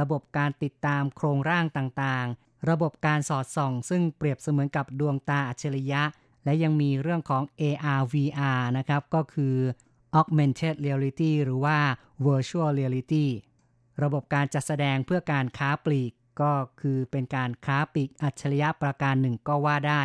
[0.00, 6.02] ระบบการติดตามโครงร่างต่างๆ ระบบการสอดส่อง ซึ่งเปรียบเสมือนกับดวงตาอัจฉริยะ
[6.44, 9.56] และยังมีเรื่องของ AR VR นะครับ ก็คือ
[10.20, 11.78] Augmented Reality หรือว่า
[12.26, 13.26] Virtual Reality
[14.02, 20.02] ระบบการจัดแสดงเพื่อการค้าปลีก ก็คือเป็นการค้าปลีกอัจฉริยะประการหนึ่งก็ว่าได้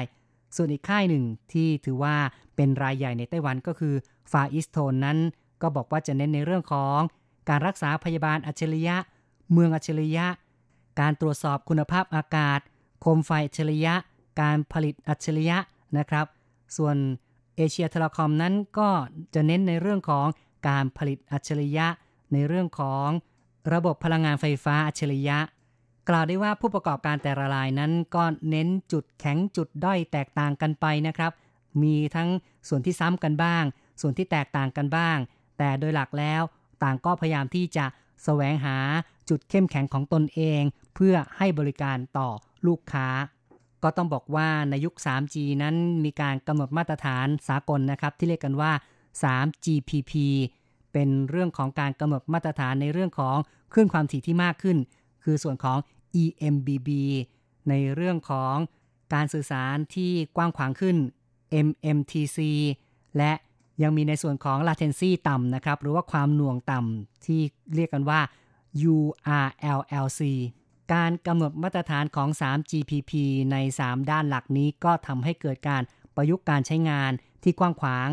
[0.57, 2.15] ส่วนอีกค่ายหนึ่งที่ถือว่า
[2.55, 3.93] เป็นรายใหญ่ในไต้หวันก็คือ
[4.31, 5.17] Far East Tone นั้น
[5.61, 6.99] ก็บอกว่าจะเน้นในเรื่องของ
[7.49, 8.95] การรักษาพยาบาลอัจฉริยะ
[9.51, 10.25] เมืองอัจฉริยะ
[10.99, 12.59] การตรวจสอบคุณภาพอากาศ
[13.01, 13.93] โคมไฟอัจฉริยะ
[14.41, 15.57] การผลิตอัจฉริยะ
[15.97, 16.25] นะครับ
[16.77, 16.95] ส่วน
[17.55, 18.89] เอเชียเทเลคอมนั้นก็
[19.35, 20.27] จะเน้นในเรื่องของ
[20.67, 21.87] การผลิตอัจฉริยะ
[22.33, 23.07] ในเรื่องของ
[23.73, 25.37] ระบบพลังงานไฟฟ้าอัจฉริยะ
[26.09, 31.31] กล่าวได้ว่าผู้ประกอบการแต่ละรายนั้นก็เน้นจุดแข็งจุดด้อยแตกต่างกันไปนะครับ
[31.83, 32.29] มีทั้ง
[32.67, 33.63] ส่วนที่ซ้ำกันบ้าง
[34.01, 35.17] ส่วนที่แตกต่างกันบ้าง
[35.57, 36.41] แต่โดยหลักแล้ว
[36.83, 37.85] ต่างก็พยายามที่จะ
[38.23, 38.77] แสวงหา
[39.29, 40.61] จุดเข้มแข็งของตนเอง
[40.95, 42.29] เพื่อให้บริการต่อ
[42.67, 43.07] ลูกค้า
[43.83, 48.71] ก็ต้องบอกว่าในยุค 3G นั้นมีการกำหนดมาตรฐานสากลนะครับ ที่เรียกกันว่า
[49.23, 50.13] 3GPP
[50.93, 53.37] เป็นเรื่องของการกำหนดมาตรฐานในเรื่องของ
[53.73, 54.77] คลื่นความถี่ที่มากขึ้น
[55.23, 55.77] คือส่วนของ
[56.23, 56.89] EMBB
[57.69, 58.55] ในเรื่องของ
[59.13, 60.97] การสื่อสารที่กว้างขวางขึ้น
[61.67, 62.37] MMTC
[63.17, 63.31] และ
[63.83, 67.41] ยังมีในส่วนของ latency ต่ำนะครับ หรือว่าความหน่วงต่ำที่
[67.75, 68.21] เรียกกันว่า
[68.93, 70.21] URLLC
[70.93, 73.11] การกำหนดมาตรฐานของ 3GPP
[73.51, 75.81] ใน 3 ด้านหลักนี้ก็ทำให้เกิดการ
[76.15, 77.11] ประยุกต์การใช้งาน
[77.43, 78.09] ที่กว้างขวาง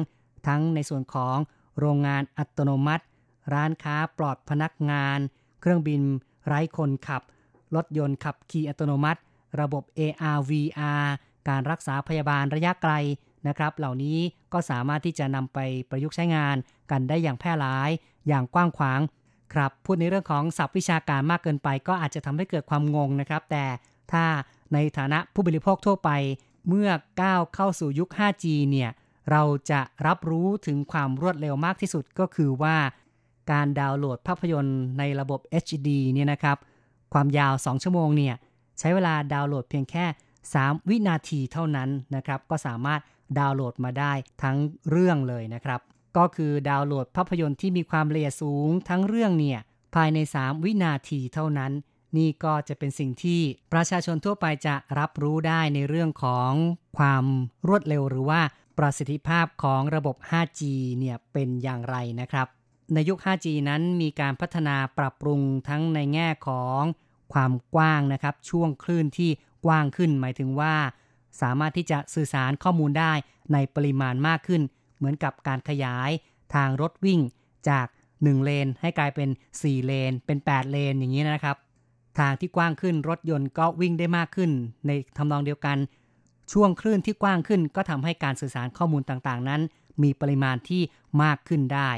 [0.47, 1.37] ทั้งในส่วนของ
[1.79, 3.05] โรงงานอัตโนมัติ
[3.55, 5.19] ร้านค้าปลอดพนักงาน
[5.61, 6.01] เครื่องบิน
[6.47, 7.23] ไร้คนขับ
[7.77, 9.21] รถยนต์ขับขี่อัตโนมัติ
[9.61, 11.05] ระบบ AR VR
[11.49, 12.93] การรักษาพยาบาลระยะไกล
[13.49, 14.19] นะครับ เหล่านี้
[14.53, 15.59] ก็สามารถที่จะนำไป
[15.91, 16.57] ประยุกต์ใช้งาน
[16.91, 17.91] กันได้อย่างแพร่หลาย
[18.29, 19.01] อย่างกว้างขวาง
[19.55, 23.65] ครับ พูดในเรื่องของศัพท์วิชาการมากเกินไป ก็อาจจะทำให้เกิดความงงนะครับ แต่
[24.13, 24.25] ถ้า
[24.73, 26.11] ในฐานะผู้บริโภคทั่วไป
[26.69, 26.91] เมื่อ
[27.23, 28.91] ก้าวเข้าสู่ยุค 5G เนี่ย
[29.31, 32.77] เราจะรับรู้ถึงความรวดเร็วมากที่สุดก็คือว่า
[33.51, 36.57] การดาวน์โหลดภาพยนตร์ในระบบ HD เนี่ยนะครับ
[37.15, 38.35] ความยาว 2 ชั่วโมงเนี่ย
[38.79, 40.05] ใช้เวลาดาวน์โหลดเพียงแค่
[40.49, 43.01] 3 วินาทีเท่านั้นนะครับ ก็สามารถ
[43.39, 44.57] ดาวน์โหลดมาได้ทั้ง
[44.91, 45.81] เรื่องเลยนะครับ
[46.17, 49.61] ก็คือดาวน์โหลดภาพยนตร์ที่มีความละเอียดสูงทั้งเรื่องเนี่ย
[49.95, 51.73] ภายใน 3 วินาทีเท่านั้น
[52.17, 53.41] นี่ก็จะเป็นสิ่งที่
[53.73, 56.53] ประชาชนทั่วไปจะรับรู้ได้ในเรื่องของ
[56.99, 57.25] ความ
[57.69, 58.41] รวดเร็วหรือว่า
[58.79, 60.61] ประสิทธิภาพของระบบ 5G
[60.99, 62.47] เนี่ยเป็นอย่างไรนะครับ
[62.95, 66.81] ในยุค 5G นั้นมีการพัฒนาปรับปรุงทั้งในแง่ของ
[67.35, 69.31] ความกว้างนะครับ ช่วงคลื่นที่
[69.67, 70.75] กว้างขึ้น หมายถึงว่า
[71.43, 73.13] สามารถที่จะสื่อสารข้อมูลได้
[73.53, 74.63] ในปริมาณมากขึ้น
[74.97, 76.11] เหมือนกับการขยาย
[76.55, 77.21] ทางรถวิ่ง
[77.69, 81.57] จาก 1 เลน ให้กลายเป็น 4 เลน เป็น 8 เลนอย่างนี้นะครับ
[82.19, 84.51] ทางที่กว้างขึ้นรถยนต์ก็วิ่งได้มากขึ้น
[84.87, 85.79] ในทำนองเดียวกัน
[86.53, 89.63] ช่วงคลื่นที่กว้างขึ้น ก็ทำให้การสื่อสารข้อมูลต่างๆ นั้น
[90.03, 90.83] มีปริมาณที่
[91.23, 91.91] มากขึ้นได้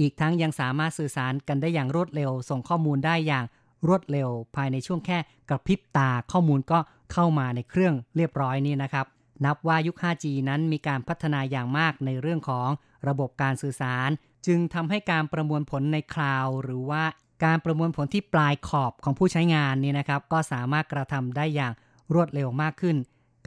[0.00, 3.44] อีกทั้งยังสามารถสื่อสารกันได้อย่างรวดเร็ว ส่งข้อมูลได้อย่าง
[3.86, 6.78] รวดเร็วภายในช่วงแค่กระพริบตาข้อมูลก็
[7.12, 9.06] เข้ามาในเครื่องเรียบร้อยนี่นะครับ
[9.44, 12.68] นับว่ายุค 5G นั้นมีการพัฒนาอย่างมากในเรื่องของ
[13.08, 14.10] ระบบการสื่อสาร
[14.46, 17.04] จึงทำให้การประมวลผลในคลาวหรือว่า
[17.44, 21.72] การประมวลผลที่ปลายขอบของผู้ใช้งานนี่นะครับ ก็สามารถกระทำได้อย่าง
[22.14, 22.96] รวดเร็วมากขึ้น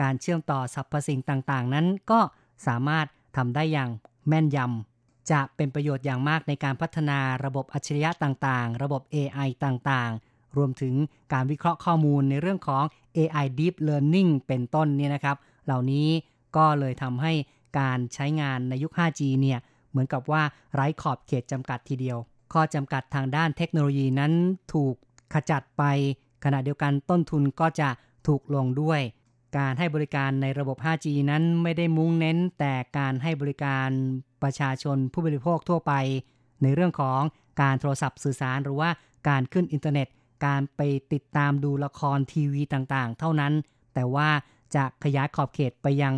[0.02, 2.20] การเชื่อมต่อสรรพสิ่งต่างๆ นั้นก็
[2.68, 3.06] สามารถ
[3.38, 3.90] ทำได้อย่าง
[4.28, 4.89] แม่นยำ
[5.32, 10.94] จะเป็นประโยชน์อย่างมากในการพัฒนาระบบอัจฉริยะต่างๆ ระบบ AI ต่างๆ รวมถึง
[11.34, 12.84] การวิเคราะห์ข้อมูลในเรื่องของ
[13.18, 16.08] AI Deep Learning เป็นต้นเนี่ยนะครับ เหล่านี้
[16.56, 17.34] ก็เลยทำให้
[17.80, 20.42] การใช้งานในยุค 5G เนี่ยเหมือนกับว่า
[20.74, 22.18] ไร้ขอบเขตจำกัดทีเดียว
[22.54, 24.32] ข้อจำกัดทางด้านเทคโนโลยีนั้น
[24.74, 24.96] ถูก
[25.34, 25.84] ขจัดไป
[26.44, 27.90] ขณะเดียวกันต้นทุนก็จะ
[28.28, 29.02] ถูกลงด้วย
[29.58, 33.90] การให้บริการในระบบ 5G นั้นไม่ได้มุ่งเน้นแต่การให้บริการ
[34.44, 35.94] ประชาชนผู้บริโภคทั่วไป
[36.64, 37.22] ในเรื่องของ
[37.62, 38.90] การโทรศัพท์สื่อสารหรือว่า
[39.30, 40.08] การขึ้นอินเทอร์เน็ต
[40.46, 40.82] การไป
[41.14, 43.54] ติดตามดูละครทีวีต่างๆ เท่านั้น
[43.94, 44.30] แต่ว่า
[44.76, 46.14] จะขยายขอบเขตไปยัง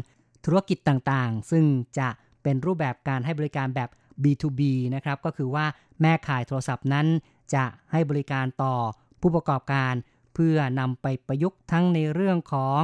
[0.46, 1.66] ธุรกิจต่างๆ ซึ่ง
[2.00, 2.10] จะ
[2.44, 3.90] เป็นรูปแบบการให้บริการแบบ
[4.24, 4.62] B2B
[4.96, 5.66] นะครับ ก็คือว่า
[6.02, 7.08] แม่ข่ายโทรศัพท์นั้น
[7.54, 8.76] จะให้บริการต่อ
[9.22, 9.94] ผู้ประกอบการ
[10.34, 12.80] เพื่อนำไปประยุกต์ทั้งในเรื่องของ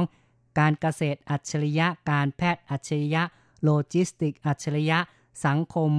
[0.58, 3.22] การเกษตรอัจฉริยะ การแพทย์อัจฉริยะ
[3.64, 4.98] โลจิสติกอัจฉริยะ
[5.46, 5.92] สังคม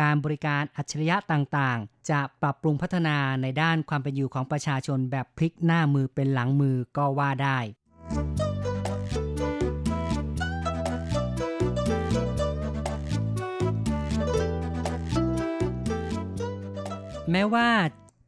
[0.00, 7.58] การบริการอัจฉริยะต่างๆ จะปรับปรุงพัฒนาในด้านความเป็นอยู่ของประชาชนแบบพลิกหน้ามือเป็นหลังมือก็ว่าได้
[17.30, 17.68] แม้ว่า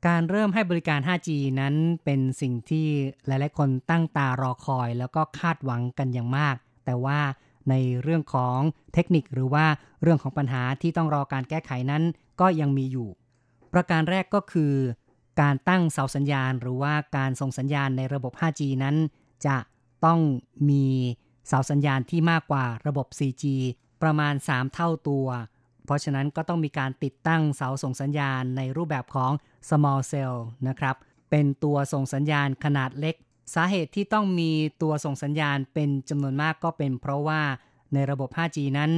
[0.06, 1.28] การเริ่มให้บริการ 5G
[1.60, 2.86] นั้นเป็นสิ่งที่
[3.26, 7.18] หลาย ๆ คนตั้งตารอคอย แล้วก็คาดหวังกันอย่างมาก แต่ว่า
[7.70, 8.58] ในเรื่องของ
[8.94, 9.66] เทคนิคหรือว่า
[10.02, 12.02] เรื่องของปัญหาที่ต้องรอการแก้ไขนั้น
[12.40, 13.08] ก็ยังมีอยู่
[13.72, 14.72] ประการแรกก็คือ
[15.40, 18.96] การตั้งเสาสัญญาณ หรือว่าการส่งสัญญาณในระบบ 5G นั้น
[19.46, 19.56] จะ
[20.04, 20.20] ต้อง
[20.70, 20.86] มี
[21.48, 23.44] เสาสัญญาณที่มากกว่าระบบ 4G
[24.02, 25.26] ประมาณ 3 เท่าตัว
[25.86, 29.32] เพราะฉะนั้นก็ต้องมีการติดตั้งเสาส่งสัญญาณในรูปแบบของ
[29.68, 30.34] small cell
[30.68, 30.96] นะครับ
[31.30, 33.14] เป็นตัวส่งสัญญาณขนาดเล็ก
[33.54, 34.50] สาเหตุที่ต้องมี
[34.82, 37.42] ตัวส่งสัญญาณเป็นจำนวนมากก็เป็นเพราะว่า
[37.92, 38.90] ในระบบ 5G นั้น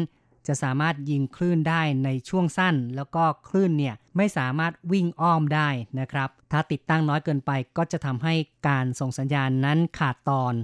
[0.46, 5.68] จะสามารถยิงคลื่นได้ในช่วงสั้น แล้วก็คลื่นเนี่ยไม่สามารถวิ่งอ้อมได้
[6.00, 8.34] นะครับ ถ้าติดตั้งน้อยเกินไปก็จะทำให้
[8.68, 10.54] การส่งสัญญาณนั้นขาดตอน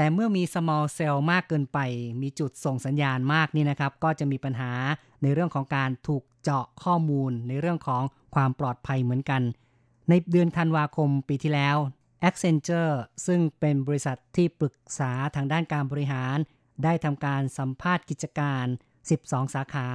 [0.00, 1.78] แต่เมื่อมี small cell มากเกินไป
[2.22, 4.72] มีจุดส่งสัญญาณมากนี่นะครับ ก็จะมีปัญหา
[5.22, 8.02] ในเรื่องของการถูกเจาะข้อมูล ในเรื่องของ
[8.34, 9.42] ความปลอดภัยเหมือนกัน
[10.08, 11.76] ในเดือนธันวาคมปีที่แล้ว
[12.28, 12.94] Accenture
[13.26, 16.36] ซึ่งเป็นบริษัทที่ปรึกษาทางด้านการบริหาร
[16.84, 18.64] ได้ทำการสัมภาษณ์กิจการ
[19.10, 19.88] 12 สาขา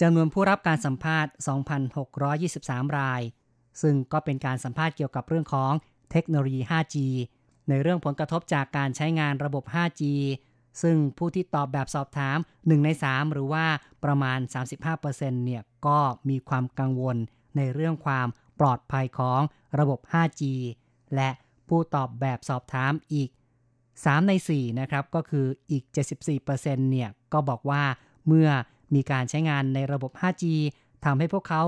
[0.00, 1.32] จำนวนผู้รับการสัมภาษณ์
[2.16, 3.22] 2,623 ราย
[3.82, 5.72] ซึ่งก็เป็นการสัมภาษณ์เกี่ยวกับเรื่องของ
[6.10, 6.96] เทคโนโลยี 5G
[7.68, 10.02] ในเรื่องผลกระทบจากการใช้งานระบบ 5G
[10.82, 13.66] ซึ่งผู้ที่ตอบแบบสอบถาม 1 ใน 3 หรือว่า
[14.04, 14.38] ประมาณ
[14.92, 15.10] 35%
[15.46, 17.16] เนี่ยก็มีความกังวล
[17.56, 18.28] ในเรื่องความ
[18.60, 19.40] ปลอดภัยของ
[19.78, 20.42] ระบบ 5G
[21.14, 21.30] และ
[21.68, 23.30] ผู้ตอบแบบสอบถามอีก
[23.78, 25.84] 3 ใน 4 นะครับ ก็คืออีก
[26.36, 27.82] 74%เนี่ยก็บอกว่า
[28.26, 28.48] เมื่อ
[28.94, 30.44] มีการใช้งานในระบบ 5G
[31.04, 31.62] ทำให้พวกเขา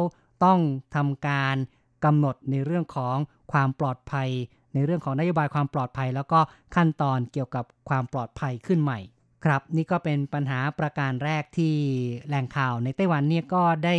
[0.45, 0.59] ต้อง
[0.95, 1.57] ทำการ
[2.05, 3.17] กำหนดในเรื่องของ
[3.53, 4.31] ความปลอดภัย
[4.75, 6.41] ในเรื่องของนโยบายความปลอดภัย แล้วก็
[6.77, 8.99] ขั้นตอนเกี่ยวกับความปลอดภัยขึ้นใหม่
[9.45, 11.75] ครับนี่ก็เป็นปัญหาประการแรกที่
[12.27, 13.97] แหล่งข่าวในไต้หวันเนี่ยก็ได้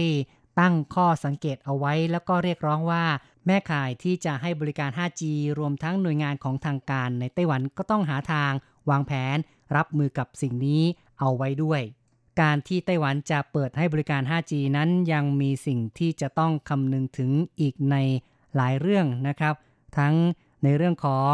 [0.59, 3.03] ตั้งข้อสังเกตเอาไว้ แล้วก็เรียกร้องว่า
[3.45, 5.21] แม่ข่ายที่จะให้บริการ 5G
[5.59, 8.51] รวมทั้งหน่วยงานของทางการในไต้หวันก็ต้องหาทาง
[8.89, 9.37] วางแผน
[9.75, 10.83] รับมือกับสิ่งนี้
[11.19, 11.81] เอาไว้ด้วย
[12.41, 17.95] การที่ไต้หวันจะเปิดให้บริการ 5G นั้นยังมีสิ่งที่จะต้องคำนึงถึงอีกใน
[18.55, 19.55] หลายเรื่องนะครับ
[19.97, 20.13] ทั้ง
[20.63, 21.31] ในเรื่องของ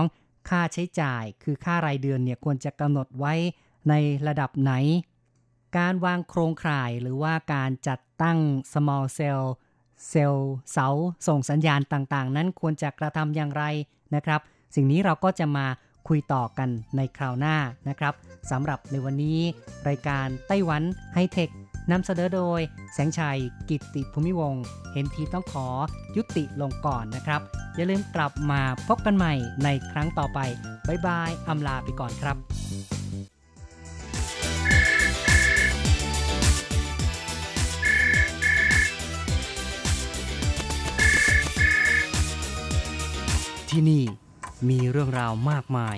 [0.49, 3.33] ค่าใช้จ่ายคือค่ารายเดือนเนี่ยควรจะกำหนดไว้
[3.89, 3.93] ใน
[4.27, 4.73] ระดับไหน
[5.77, 8.37] การวางโครงข่ายหรือว่าการจัดตั้ง
[8.73, 9.43] small cell
[10.09, 10.87] เซลล์เสา
[11.27, 13.63] ส่งสัญญาณต่างๆ นั้นควรจะกระทำอย่างไร
[14.15, 14.41] นะครับ
[14.75, 15.65] สิ่งนี้เราก็จะมา
[16.07, 17.55] คุยต่อกันในคราวหน้า
[17.89, 18.13] นะครับ
[18.51, 19.39] สำหรับในวันนี้
[19.87, 20.83] รายการไต้หวัน
[21.13, 21.49] ไฮเทค
[21.91, 22.59] นำเสนอโดย
[22.93, 24.55] แสงชัย กิตติภูมิวง
[24.93, 25.67] เห็นทีต้องขอ
[26.15, 27.41] ยุติลงก่อนนะครับ
[27.75, 29.33] อย่าลืมกลับมาพบกันใหม่
[29.63, 30.39] ในครั้งต่อไป
[30.87, 32.37] บายบายอำลาไปก่อนครับ
[43.69, 44.03] ที่นี่
[44.69, 45.97] มีเรื่องราวมากมาย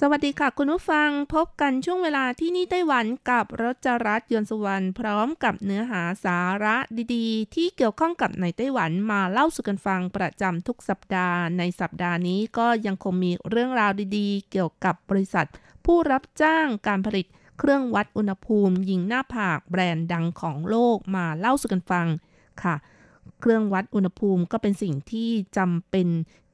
[0.00, 6.76] สวัสดีค่ะ คุณผู้ฟังพบกันช่วงเวลาที่นี่ไต้หวันกับรัจรัสยนสุวรรณพร้อมกับเนื้อหาสาระ
[7.14, 15.46] ดีๆ ที่เกี่ยวข้องกับในไต้หวันมาเล่าสู่กันฟังประจำทุกสัปดาห์ ในสัปดาห์นี้ก็ยังคงมีเรื่องราวดีๆ เกี่ยวกับบริษัท
[15.84, 17.26] ผู้รับจ้างการผลิต
[17.58, 22.06] เครื่องวัดอุณหภูมิ ยิงหน้าผากแบรนด์ดังของโลกมาเล่าสู่กันฟัง
[22.62, 22.74] ค่ะ
[23.40, 26.08] เครื่องวัดอุณหภูมิก็เป็นสิ่งที่จำเป็น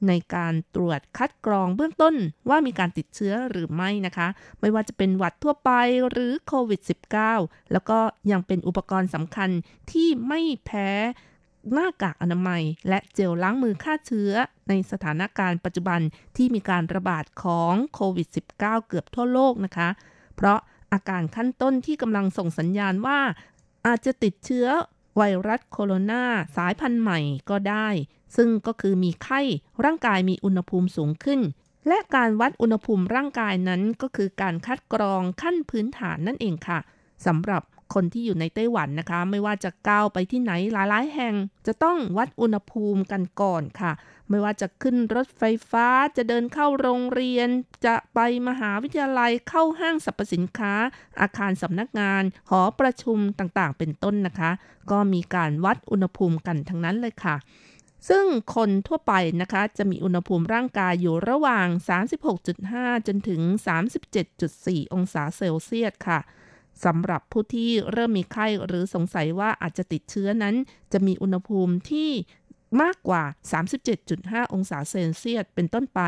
[0.08, 2.14] ในการตรวจคัดกรองเบื้องต้น
[2.48, 4.28] ว่ามีการติดเชื้อหรือไม่นะคะ
[4.60, 5.70] ไม่ว่าจะเป็นหวัดทั่วไป
[6.10, 6.80] หรือโควิด
[7.26, 7.98] -19 แล้วก็
[8.30, 9.50] ยังเป็นอุปกรณ์สำคัญ
[9.92, 10.90] ที่ไม่แพ้
[11.72, 14.32] หน้ากากอนามัย และเจลล้างมือฆ่าเชื้อ
[14.68, 16.00] ในสถานการณ์ปัจจุบัน
[16.36, 19.88] ที่มีการระบาดของโควิด -19 เกือบทั่วโลกนะคะ
[20.36, 20.58] เพราะ
[20.92, 23.18] อาการขั้นต้นที่กำลังส่งสัญญาณว่า
[23.86, 24.66] อาจจะติดเชื้อ
[25.16, 26.24] ไวรัสโคโรนา
[26.56, 27.20] สายพันธุ์ใหม่
[27.50, 27.88] ก็ได้
[28.36, 29.40] ซึ่งก็คือมีไข้
[29.84, 31.40] ร่างกายมีอุณหภูมิสูงขึ้น
[31.88, 36.78] และการวัดอุณหภูมิร่างกายนั้นก็คือการคัดกรองขั้นพื้นฐานนั่นเองค่ะ
[37.26, 37.62] สำหรับ
[37.94, 41.34] คนที่อยู่ในไต้หวันนะคะ ไม่ว่าจะก้าวไปที่ไหนหลายๆ แห่ง
[41.66, 43.92] จะต้องวัดอุณหภูมิกันก่อนค่ะ
[44.30, 47.48] ไม่ว่าจะขึ้นรถไฟฟ้าจะเดินเข้าโรงเรียน
[47.86, 50.74] จะไปมหาวิทยาลัยเข้าห้างสรรพสินค้า
[51.20, 54.50] อาคารสำนักงาน หอประชุมต่างๆ เป็นต้นนะคะ
[54.90, 57.36] ก็มีการวัดอุณหภูมิกันทั้งนั้นเลยค่ะ
[58.08, 58.24] ซึ่ง
[58.54, 61.66] คนทั่วไปนะคะจะมีอุณหภูมิร่างกายอยู่ระหว่าง
[62.36, 63.40] 36.5 จนถึง
[64.16, 66.20] 37.4 องศาเซลเซียสค่ะ
[66.84, 70.54] สำหรับผู้ที่เริ่มมีไข้หรือสงสัยว่าอาจจะติดเชื้อนั้น
[70.92, 72.10] จะมีอุณหภูมิที่
[72.82, 73.22] มากกว่า
[73.88, 76.00] 37.5 องศาเซลเซียสเป็นต้นไป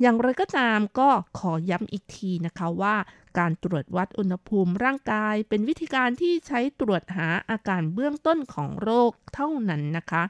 [0.00, 2.96] อย่างไรก็ตามก็ขอย้ำอีกทีนะคะว่า
[3.38, 10.22] การตรวจวัดอุณหภูมิร่างกาย เป็นวิธีการที่ใช้ตรวจหาอาการเบื้องต้นของโรคเท่านั้นนะคะ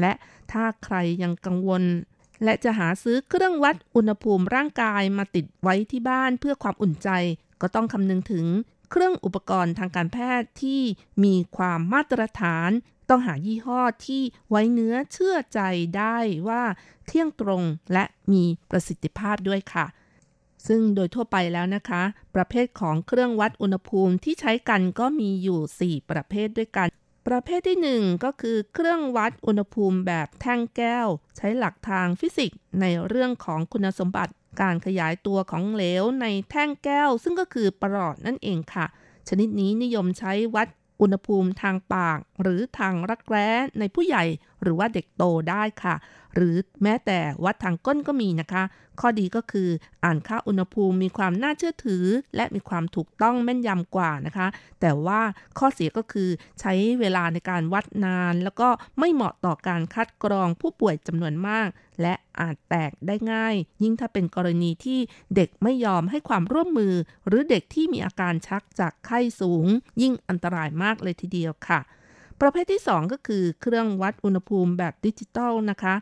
[0.00, 0.12] และ
[0.52, 1.82] ถ้าใครยังกังวล
[2.44, 7.08] และจะหาซื้อเครื่องวัดอุณหภูมิร่างกายมาติดไว้ที่บ้านเพื่อความอุ่นใจ
[7.60, 8.44] ก็ต้องคำนึงถึง
[8.90, 10.82] เครื่องอุปกรณ์ทางการแพทย์ที่
[11.24, 12.70] มีความมาตรฐาน
[13.08, 15.60] ต้องหายี่ห้อที่ไว้เนื้อเชื่อใจ
[15.96, 16.16] ได้
[16.48, 16.62] ว่า
[17.06, 19.86] เที่ยงตรงและมีประสิทธิภาพด้วยค่ะ
[20.66, 22.02] ซึ่งโดยทั่วไปแล้วนะคะ
[22.34, 26.88] ประเภทของเครื่องวัดอุณหภูมิที่ใช้กันก็มีอยู่ 4 ประเภทด้วยกัน
[27.28, 38.86] ประเภทที่ 1 ก็คือเครื่องวัดอุณหภูมิแบบแท่งแก้ว ใช้หลักทางฟิสิกส์ในเรื่องของคุณสมบัติการขยายตัวของเหลวในแท่งแก้ว ซึ่งก็คือปรอดนั่นเองค่ะ
[39.28, 40.68] ชนิดนี้นิยมใช้วัด
[41.00, 44.24] อุณหภูมิทางปาก หรือทางรักแร้ในผู้ใหญ่
[44.62, 45.94] หรือว่าเด็กโตได้ค่ะ
[46.38, 48.62] หรือแม้แต่วัดทางก้นก็มีนะคะ
[49.00, 49.68] ข้อดีก็คือ
[50.04, 52.04] อ่านค่าอุณหภูมิมีความน่าเชื่อถือ
[52.36, 54.46] และมีความถูกต้องแม่นยำกว่านะคะ
[54.80, 55.20] แต่ว่า
[55.58, 56.28] ข้อเสียก็คือ
[56.60, 61.68] ใช้เวลาในการวัดนาน แล้วก็ไม่เหมาะต่อการคัดกรองผู้ป่วยจำนวนมาก
[62.02, 64.98] และอาจแตกได้ง่าย ยิ่งถ้าเป็นกรณีที่
[65.36, 66.94] เด็กไม่ยอมให้ความร่วมมือ
[67.26, 69.66] หรือเด็กที่มีอาการชักจากไข้สูง
[70.02, 71.80] ยิ่งอันตรายมากเลยทีเดียวค่ะ
[72.40, 75.94] ประเภทที่ 2 ก็คือเครื่องวัดอุณหภูมิแบบดิจิตอลนะคะ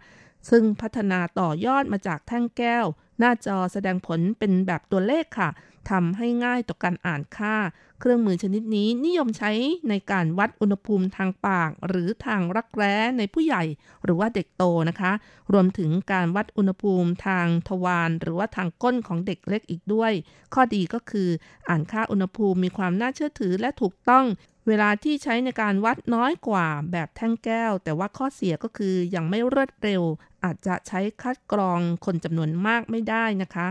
[0.50, 2.86] ซึ่งพัฒนาต่อยอดมาจากแท่งแก้ว
[3.18, 5.50] หน้าจอแสดงผลเป็นแบบตัวเลขค่ะ
[5.90, 7.56] ทำให้ง่ายต่อการอ่านค่า
[8.00, 9.52] เครื่องมือชนิดนี้นิยมใช้
[9.88, 13.62] ในการวัดอุณหภูมิทางปาก หรือทางรักแร้ในผู้ใหญ่
[14.04, 15.12] หรือว่าเด็กโตนะคะ
[15.52, 20.12] รวมถึงการวัดอุณหภูมิทางทวารหรือว่าทางก้นของเด็กเล็กอีกด้วย
[20.54, 21.28] ข้อดีก็คือ
[21.68, 24.24] อ่านค่าอุณหภูมิมีความน่าเชื่อถือและถูกต้อง
[24.66, 30.02] เวลาที่ใช้ในการวัดน้อยกว่าแบบแท่งแก้ว แต่ว่าข้อเสียก็คือยังไม่รวดเร็ว
[30.44, 33.68] อาจจะใช้คัดกรองคนจำนวนมากไม่ได้นะคะ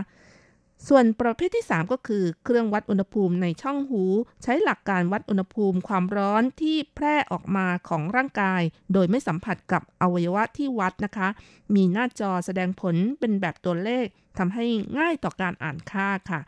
[0.88, 4.02] ส่วนประเภทที่ 3 ก็คือ เครื่องวัดอุณหภูมิในช่องหู
[4.42, 11.28] ใช้หลักการวัดอุณหภูมิความร้อนที่แพร่ออกมาของร่างกาย โดยไม่สัมผัสกับอวัยวะที่วัดนะคะ
[11.74, 14.06] มีหน้าจอแสดงผลเป็นแบบตัวเลข
[14.38, 14.66] ทำให้
[14.98, 16.40] ง่ายต่อการอ่านค่าค่ะ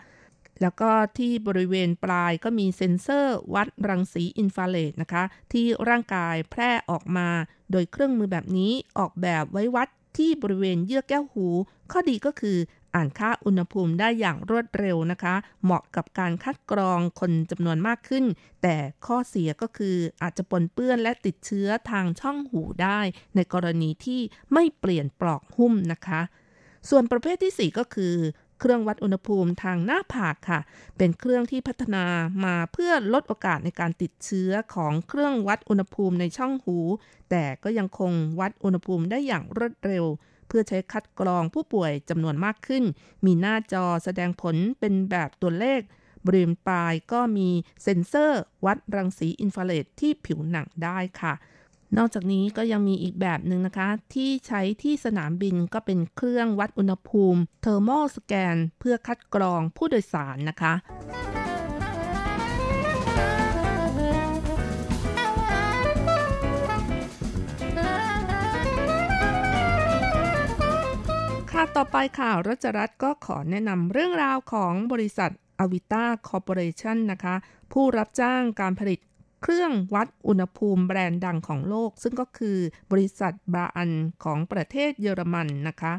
[0.62, 7.28] แล้วก็ที่บริเวณปลายก็มีเซ็นเซอร์วัดรังสีอินฟราเรดนะคะ ที่ร่างกายแพร่ออกมา
[7.70, 9.88] โดยเครื่องมือแบบนี้ออกแบบไว้วัด
[10.18, 11.46] ที่บริเวณเยื่อแก้วหู
[11.92, 12.58] ข้อดีก็คือ
[12.94, 15.34] อ่านค่าอุณหภูมิได้อย่างรวดเร็วนะคะ
[15.64, 18.24] เหมาะกับการคัดกรองคนจำนวนมากขึ้น
[18.62, 23.00] แต่ข้อเสียก็คืออาจจะปนเปื้อนและติดเชื้อทางช่องหูได้
[23.34, 24.20] ในกรณีที่
[24.52, 26.20] ไม่เปลี่ยนปลอกหุ้มนะคะ
[26.88, 28.14] ส่วนประเภทที่ 4 ก็คือ
[28.60, 30.60] เครื่องวัดอุณหภูมิทางหน้าผากค่ะ
[30.98, 32.04] เป็นเครื่องที่พัฒนา
[32.44, 36.78] มาเพื่อลดโอกาสในการติดเชื้อของเครื่องวัดอุณหภูมิในช่องหู
[37.30, 40.04] แต่ก็ยังคงวัดอุณหภูมิได้อย่างรวดเร็ว
[40.48, 42.84] เพื่อใช้คัดกรองผู้ป่วยจำนวนมากขึ้น
[43.26, 45.80] มีหน้าจอแสดงผลเป็นแบบตัวเลข
[46.26, 47.48] บริเวณปลายก็มี
[47.82, 51.34] เซ็นเซอร์วัดรังสีอินฟราเรดที่ผิวหนังได้ค่ะ
[51.96, 60.74] นอกจากนี้ก็ยังมีอีกแบบหนึ่งนะคะ ที่ใช้ที่สนามบินก็เป็นเครื่องวัดอุณหภูมิเทอร์โมสแกน เพื่อคัดกรองผู้โดยสารนะคะ
[71.52, 75.30] ค่ะต่อไปค่ะรัชรัตน์ก็ขอแนะนำเรื่องราวของบริษัท
[75.60, 77.34] อวิต้าคอร์ปอเรชันนะคะ
[77.72, 78.98] ผู้รับจ้างการผลิต
[79.42, 82.58] เครื่องวัดอุณหภูมิแบรนด์ดังของโลก ซึ่งก็คือ
[82.92, 83.90] บริษัทบราอัน
[84.24, 85.92] ของประเทศเยอรมันนะคะ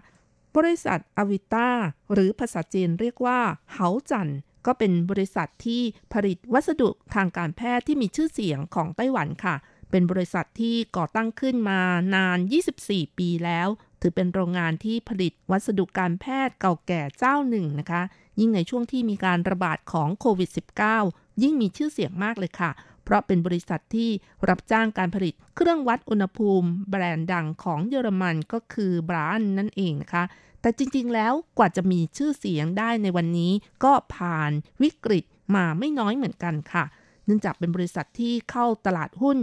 [0.57, 1.69] บริษัทอวิต้า
[2.13, 3.39] หรือภาษาจีนเรียกว่า
[3.73, 4.31] เหาจัน
[4.65, 5.81] ก็เป็นบริษัทที่
[6.13, 9.55] ผลิตวัสดุทางการแพทย์ที่มีชื่อเสียงของไต้หวันค่ะ
[9.91, 11.81] เป็นบริษัทที่ก่อตั้งขึ้นมา
[12.15, 12.37] นาน
[12.77, 13.67] 24 ปีแล้ว
[14.01, 18.01] ถือเป็นโรงงานที่ผลิตวัสดุการแพทย์เก่าแก่เจ้าหนึ่งนะคะ
[18.39, 20.49] ยิ่งในช่วงที่มีการระบาดของโควิด
[20.95, 22.71] -19 ยิ่งมีชื่อเสียงมากเลยค่ะ
[23.09, 24.09] เพราะเป็นบริษัทที่
[24.49, 30.23] รับจ้างการผลิตเครื่องวัดอุณหภูมิ แบรนด์ดังของเยอรมันก็คือบรานนั่นเองนะคะ
[30.61, 33.51] แต่จริงๆแล้วกว่าจะมีชื่อเสียงได้ในวันนี้
[33.83, 34.51] ก็ผ่าน
[34.81, 35.23] วิกฤต
[35.55, 36.83] มาไม่น้อยเหมือนกันค่ะ
[37.25, 39.39] เนื่องจากเป็นบริษัทที่เข้าตลาดหุ้น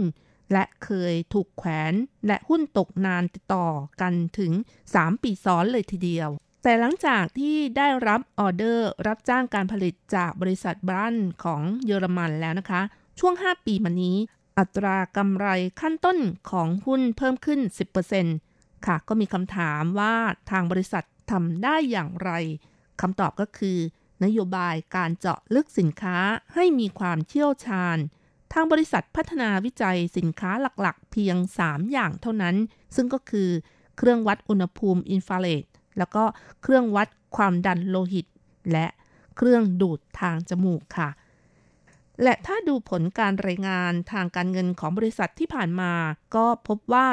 [0.53, 1.93] และเคยถูกแขวน
[2.27, 3.67] และหุ้นตกนานติดต่อ
[4.01, 4.51] กันถึง
[4.87, 6.29] 3 ปีซ้อนเลยทีเดียว
[6.63, 12.81] แต่หลังจากที่ได้รับออเดอร์รับจ้างการผลิตจากบริษัทบรันของเยอรมันแล้วนะคะ
[13.19, 14.17] ช่วง 5 ปีมานี้
[14.57, 15.47] อัตรากำไร
[15.81, 16.17] ขั้นต้น
[16.49, 17.59] ของหุ้นเพิ่มขึ้น
[18.23, 20.15] 10%ค่ะ ก็มีคำถามว่า
[20.51, 22.31] ทางบริษัททำได้อย่างไร
[23.01, 23.77] คำตอบก็คือ
[24.23, 26.17] นโยบายการเจาะลึกสินค้า
[26.53, 27.97] ให้มีความเชี่ยวชาญ
[28.53, 30.51] ทางบริษัทพัฒนาวิจัยสินค้า
[30.81, 32.55] หลักๆ เพียง 3 อย่างเท่านั้น
[32.95, 33.49] ซึ่งก็คือ
[33.97, 35.63] เครื่องวัดอุณหภูมิอินฟราเรด
[35.97, 36.23] แล้วก็
[36.61, 38.25] เครื่องวัดความดันโลหิต
[38.71, 38.87] และ
[39.37, 41.09] เครื่องดูดทางจมูกค่ะ
[42.23, 45.93] และถ้าดูผลการรายงานทางการเงินของบริษัทที่ผ่านมา
[46.35, 47.07] ก็พบว่า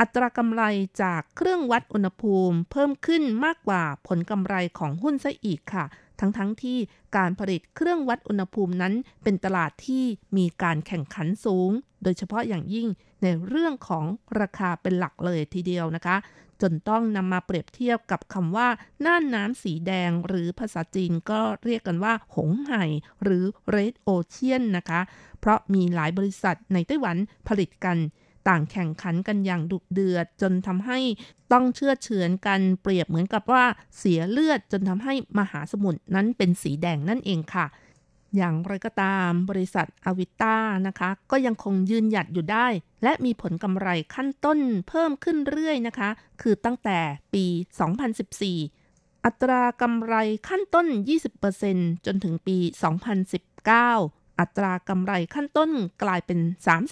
[0.00, 0.62] อัตรากำไร
[1.02, 5.84] จากเครื่องวัดอุณหภูมิเพิ่มขึ้นมากกว่าผลกำไรของหุ้นซะอีกค่ะ
[6.20, 6.78] ทั้งๆทที่
[7.16, 10.04] การผลิตเครื่องวัดอุณหภูมินั้นเป็นตลาดที่
[10.36, 11.70] มีการแข่งขันสูง
[12.02, 12.88] โดยเฉพาะอย่างยิ่ง
[13.22, 14.04] ในเรื่องของ
[14.40, 16.16] ราคาเป็นหลักเลยทีเดียวนะคะ
[16.62, 18.68] จนต้องนำมาเปรียบเทียบกับคำว่า
[19.04, 22.84] น่านน้ำสีแดง หรือภาษาจีนก็เรียกกันว่า หงไห่
[23.22, 23.44] หรือ
[23.74, 25.00] Red Ocean นะคะ
[25.40, 27.16] เพราะมีหลายบริษัทในไต้หวัน
[27.48, 27.98] ผลิตกัน
[28.48, 30.98] ต่างแข่งขันกันอย่างดุเดือด จนทำให้
[31.52, 33.64] ต้องเชื่อเฉือนกันเปรียบเหมือนกับว่า
[33.98, 37.66] เสียเลือดจนทำให้มหาสมุทรนั้นเป็นสีแดงนั่นเองค่ะ
[38.36, 40.56] อย่างไรก็ตามบริษัทอวิต้า
[40.86, 42.66] นะคะ ก็ยังคงยืนหยัดอยู่ได้
[43.02, 44.58] และมีผลกำไรขั้นต้น
[44.88, 46.10] เพิ่มขึ้นเรื่อยนะคะ
[46.42, 46.98] คือตั้งแต่
[47.34, 47.44] ปี
[48.56, 50.14] 2014 อัตรากำไร
[50.48, 50.86] ขั้นต้น
[51.46, 52.58] 20%จนถึงปี
[53.48, 55.70] 2019 อัตรากำไรขั้นต้น
[56.02, 56.38] กลายเป็น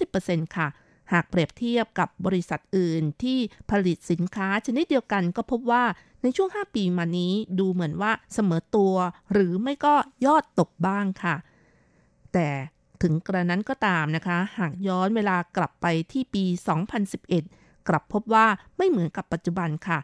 [0.00, 0.68] 30%ค่ะ
[1.12, 3.38] หากเปรียบเทียบกับบริษัทอื่นที่
[3.70, 5.84] ผลิตสินค้าชนิดเดียวกันก็พบว่า
[6.22, 8.94] ในช่วง 5 ปีมานี้ดูเหมือนว่าเสมอตัว
[9.32, 9.94] หรือไม่ก็
[10.26, 11.36] ยอดตกบ้างค่ะ
[12.32, 12.48] แต่
[13.02, 16.44] ถึงกระนั้นก็ตามนะคะ หากย้อนเวลากลับไปที่ปี
[17.16, 18.46] 2011 กลับพบว่า
[18.76, 19.98] ไม่เหมือนกับปัจจุบันค่ะ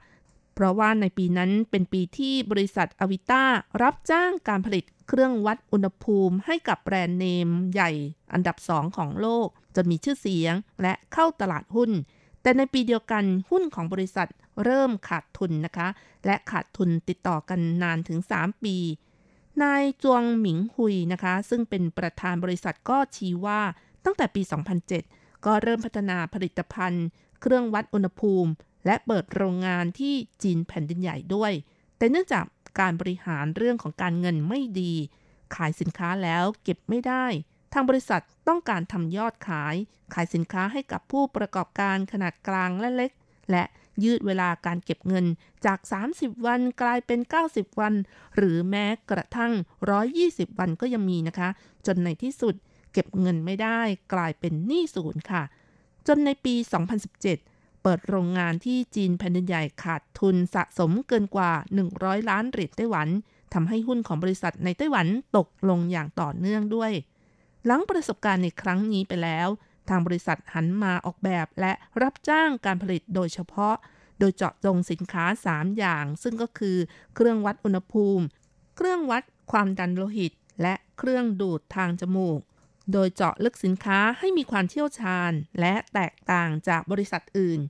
[0.55, 3.43] เพราะว่าในปีนั้นเป็นปีที่บริษัทอวิต้า
[3.83, 7.91] รับจ้างการผลิตเครื่องวัดอุณหภูมิให้กับแบรนด์เนมใหญ่
[8.33, 11.91] อันดับสองของโลก จนมีชื่อเสียงและเข้าตลาดหุ้น
[12.43, 14.29] แต่ในปีเดียวกันหุ้นของบริษัท
[14.65, 15.89] เริ่มขาดทุนนะคะ
[16.27, 18.77] และขาดทุนติดต่อกันนานถึง 3 ปี
[19.63, 23.61] นายจวงหมิงฮุยนะคะ ซึ่งเป็นประธานบริษัทก็ชี้ว่า
[24.05, 24.43] ตั้งแต่ปี
[24.95, 27.07] 2007 ก็เริ่มพัฒนาผลิตภัณฑ์
[27.41, 28.51] เครื่องวัดอุณหภูมิ
[28.87, 31.53] และเปิดโรงงานที่จีนแผ่นดินใหญ่ด้วย
[31.97, 32.45] แต่เนื่องจาก
[32.81, 34.93] การบริหารเรื่องของการเงินไม่ดี
[35.55, 37.27] ขายสินค้าแล้วเก็บไม่ได้
[37.73, 39.75] ทางบริษัทต้องการทำยอดขาย
[40.15, 43.11] ขายสินค้าให้กับผู้ประกอบการขนาดกลางและเล็ก
[43.51, 43.65] และ
[44.05, 45.27] ยืดเวลาการเก็บเงิน
[45.67, 45.79] จาก
[46.13, 47.95] 30 วันกลายเป็น 90 วัน
[48.37, 49.53] หรือแม้กระทั่ง
[50.07, 51.49] 120 วันก็ยังมีนะคะ
[51.87, 52.55] จนในที่สุด
[52.93, 53.81] เก็บเงินไม่ได้
[54.15, 55.43] กลายเป็นหนี้ศูนย์ค่ะ
[56.07, 56.55] จนในปี
[57.19, 61.53] 2017 เปิดโรงงานที่จีนแผ่นดินใหญ่ขาดทุนสะสมเกินกว่า
[61.91, 63.09] 100 ล้านเหรียญไต้หวัน
[63.55, 66.93] ทำให้หุ้นของบริษัทในไต้หวันตกลงอย่างต่อเนื่องด้วย
[67.67, 69.49] หลังประสบการณ์ในครั้งนี้ไปแล้ว
[69.91, 71.73] ทางบริษัทหันมาออกแบบและ
[72.03, 73.75] รับจ้างการผลิตโดยเฉพาะ
[74.19, 76.77] โดยเจาะจงสินค้า 3 อย่าง ซึ่งก็คือ
[77.15, 78.25] เครื่องวัดอุณหภูมิ
[78.77, 79.23] เครื่องวัด
[79.53, 80.33] ความดันโลหิต
[80.63, 82.41] และเครื่องดูดทางจมูก
[82.93, 87.61] โดยเจาะลึกสินค้าให้มีความเชี่ยวชาญ และแตกต่างจากบริษัทอื่น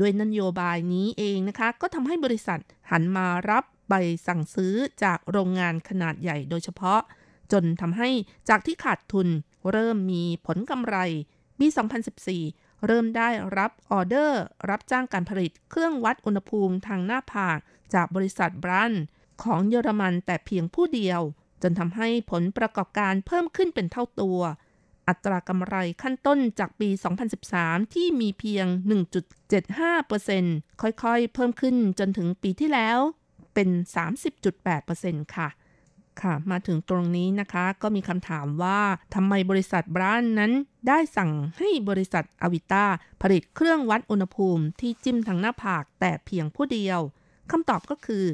[0.00, 2.60] ด้วยนโยบายนี้เองนะคะ ก็ทำให้บริษัท
[2.90, 3.94] หันมารับใบ
[4.26, 7.00] สั่งซื้อจากโรงงานขนาดใหญ่โดยเฉพาะ
[7.52, 8.08] จนทำให้
[8.48, 9.28] จากที่ขาดทุน
[9.70, 10.96] เริ่มมีผลกำไร
[11.58, 11.66] ปี
[12.26, 13.28] 2014 เริ่มได้
[13.58, 17.58] รับออเดอร์ รับจ้างการผลิตเครื่องวัดอุณหภูมิทางหน้าผาก
[17.94, 18.94] จากบริษัทบรัน
[19.42, 21.20] ของเยอรมันแต่เพียงผู้เดียว
[21.62, 24.40] จนทำให้ผลประกอบการเพิ่มขึ้นเป็นเท่าตัว
[25.08, 26.88] อัตรากำไรขั้นต้นจากปี
[27.40, 28.66] 2013 ที่มีเพียง
[29.54, 32.98] 1.75%ค่อยๆ เพิ่มขึ้นจนถึงปีที่แล้ว
[33.54, 33.68] เป็น
[34.52, 35.48] 30.8%ค่ะ
[36.22, 38.80] ค่ะมาถึงตรงนี้นะคะก็มีคำถามว่า
[39.14, 40.52] ทำไมบริษัทบรานนั้น
[40.88, 42.84] ได้สั่งให้บริษัทอวิต้า
[43.22, 47.00] ผลิตเครื่องวัดอุณหภูมิที่จิ้มทางหน้าผากแต่เพียงผู้เดียว
[47.50, 48.24] คำตอบก็คือ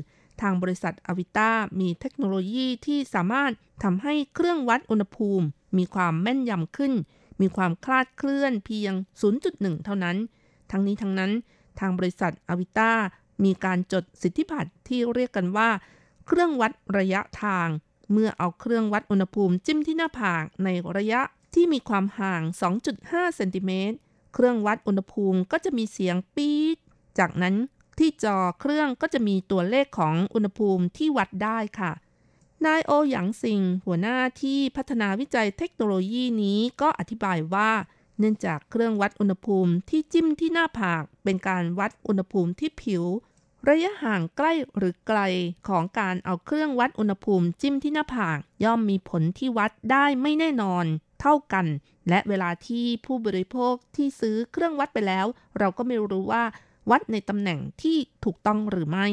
[0.41, 1.51] ทางบริษัทอวิต้า
[1.81, 3.53] มีเทคโนโลยีที่สามารถ
[3.83, 5.47] ทำให้เครื่องวัดอุณหภูมิ
[5.79, 6.93] มีความแม่นยำขึ้น
[7.41, 8.93] มีความคลาดเคลื่อนเพียง
[9.39, 10.17] 0.1 เท่านั้น
[10.71, 11.33] ทั้งนี้ทั้งนั้น
[11.81, 12.93] ทางบริษัทอวิต้า
[13.45, 15.71] มีการจดสิทธิบัตรที่เรียกกันว่า
[16.27, 17.69] เครื่องวัดระยะทาง
[18.13, 21.21] เมื่อเอาเครื่องวัดอุณหภูมิจิ้มที่หน้าผากในระยะ
[21.55, 22.43] ที่มีความห่าง
[22.89, 23.97] 2.5 เซนติเมตร
[24.35, 26.77] เครื่องวัดอุณหภูมิก็จะมีเสียงปี๊ด
[27.19, 27.57] จากนั้น
[27.99, 31.93] ที่จอเครื่องก็จะมีตัวเลขของอุณหภูมิที่วัดได้ค่ะ
[32.67, 37.71] นายโอหยางซิง หัวหน้าที่พัฒนาวิจัยเทคโนโลยีนี้ก็อธิบายว่า
[38.19, 43.05] เนื่องจากเครื่องวัดอุณหภูมิที่จิ้มที่หน้าผาก เป็นการวัดอุณหภูมิที่ผิว
[43.69, 45.21] ระยะห่างใกล้หรือไกล
[45.69, 50.85] ของการเอาเครื่องวัดอุณหภูมิจิ้มที่หน้าผากย่อมมีผลที่วัดได้ไม่แน่นอน
[51.21, 51.67] เท่ากัน
[52.09, 55.27] และเวลาที่ผู้บริโภคที่ซื้อเครื่องวัดไปแล้ว
[55.59, 56.45] เราก็ไม่รู้ว่า
[56.91, 59.07] วัดในตำแหน่งที่ถูกต้องหรือไม่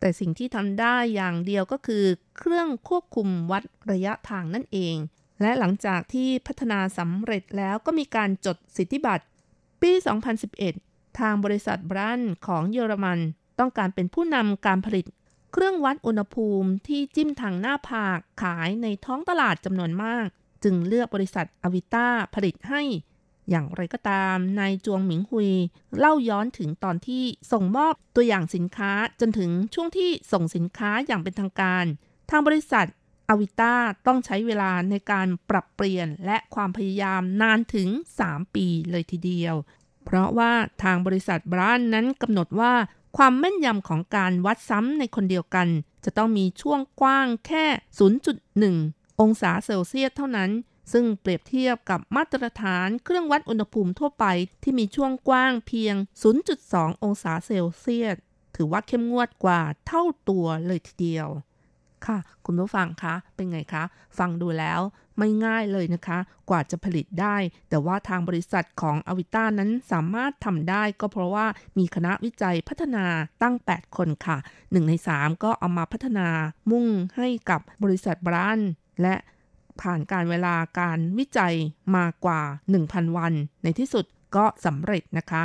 [0.00, 2.04] แต่สิ่งที่ทำได้อย่างเดียวก็คือ
[2.38, 4.96] เครื่องควบคุมวัดระยะทางนั่นเอง
[5.40, 9.24] และหลังจากที่พัฒนาสำเร็จแล้วก็มีการจดสิทธิบัตร
[9.82, 9.92] ปี
[10.56, 13.18] 2011 ทางบริษัทบรันของเยอรมัน
[13.58, 15.06] ต้องการเป็นผู้นำการผลิต
[15.52, 20.26] เครื่องวัดอุณหภูมิที่จิ้มทางหน้าผากขายในท้องตลาดจำนวนมาก
[20.64, 22.82] จึงเลือกบริษัทอวิต้าผลิตให้
[23.50, 25.50] อย่างไรก็ตามนายจวงหมิงฮุย
[25.98, 31.84] เล่าย้อนถึงตอนที่ส่งมอบตัวอย่างสินค้าจนถึงช่วงที่ส่งสินค้าอย่างเป็นทางการ
[32.30, 32.86] ทางบริษัท
[33.28, 33.74] อวิต้า
[34.06, 37.88] ต้องใช้เวลาในการปรับเปลี่ยนและความพยายามนานถึง
[38.22, 39.54] 3 ปีเลยทีเดียว
[40.04, 40.52] เพราะว่า
[40.82, 42.72] ทางบริษัทบรานนั้นกำหนดว่า
[43.16, 45.68] ความแม่นยำของการวัดซ้ำในคนเดียวกัน
[46.04, 47.64] จะต้องมีช่วงกว้างแค่
[48.44, 50.50] 0.1 องศาเซลเซียสเท่านั้น
[50.92, 54.24] ซึ่งเปรียบเทียบกับมาตรฐานเครื่องวัดอุณหภูมิทั่วไป
[54.62, 55.94] ที่มีช่วงกว้างเพียง
[56.48, 58.16] 0.2 องศาเซลเซียส
[58.56, 61.28] ถือว่าเข้มงวดกว่าเท่าตัวเลยทีเดียว
[62.06, 63.84] ค่ะ คุณผู้ฟังคะ เป็นไงคะ
[64.18, 64.80] ฟังดูแล้ว
[65.18, 66.18] ไม่ง่ายเลยนะคะ
[66.50, 67.36] กว่าจะผลิตได้
[67.68, 71.46] แต่ว่าทางบริษัทของอวิต้านั้นสามารถทำได้ก็เพราะว่า
[71.78, 73.04] มีคณะวิจัยพัฒนา
[73.42, 76.28] ตั้ง 8 คนค่ะ 1 ใน 3 ก็เอามาพัฒนา
[76.70, 76.86] มุ่ง
[77.16, 78.58] ให้กับบริษัทบราน
[79.02, 79.14] และ
[79.80, 81.54] ผ่านการเวลาการวิจัย
[81.96, 82.40] มากว่า
[82.78, 83.32] 1,000 วัน
[83.62, 84.04] ในที่สุด
[84.36, 85.42] ก็สำเร็จนะคะ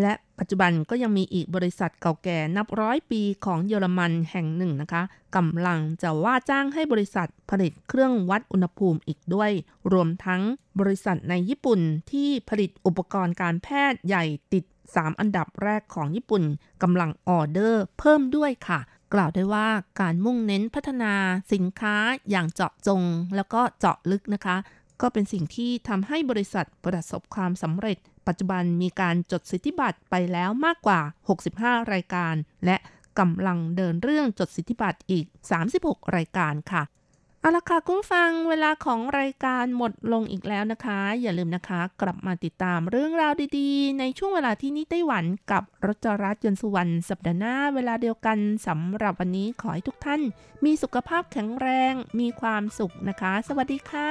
[0.00, 5.02] และปัจจุบันก็ยังมีอีกบริษัทเก่าแก่นับร้อยปีของเยอรมันแห่งหนึ่งนะคะ
[5.36, 9.50] กำลังจะว่าจ้างให้บริษัทผลิตเครื่องวัดอุณหภูมิอีกด้วย
[9.92, 10.42] รวมทั้ง
[10.80, 11.80] บริษัทในญี่ปุ่น
[12.10, 16.42] ที่ผลิตอุปกรณ์การแพทย์ใหญ่ติด 3 อันดับแรกของญี่ปุ่น
[16.82, 18.80] กำลังออเดอร์เพิ่มด้วยค่ะ
[19.14, 19.68] กล่าวได้ว่า
[20.00, 21.14] การมุ่งเน้นพัฒนา
[21.52, 21.96] สินค้า
[22.30, 23.02] อย่างเจาะจง
[23.36, 24.56] แล้วก็เจาะลึกนะคะ
[25.00, 31.00] ก็เป็นสิ่งที่ทำให้บริษัทประสบความสำเร็จ ปัจจุบันมีการจดสิทธิบัตรไปแล้วมากกว่า
[31.46, 32.76] 65 รายการ และ
[33.18, 35.26] กำลังเดินเรื่องจดสิทธิบัตรอีก
[35.70, 36.82] 36 รายการค่ะ
[37.40, 50.20] เอาละค่ะคุณฟังเวลาของรายการหมดลงอีกแล้วนะคะ อย่าลืมนะคะ กลับมาติดตามเรื่องราวดีๆ ในช่วงเวลาที่นี่ไต้หวันกับรจรัสยนสุวรรณสัปดาห์หน้าเวลาเดียวกันสำหรับวันนี้ขอให้ทุกท่าน
[50.64, 54.10] มีสุขภาพแข็งแรงมีความสุขนะคะ สวัสดีค่ะ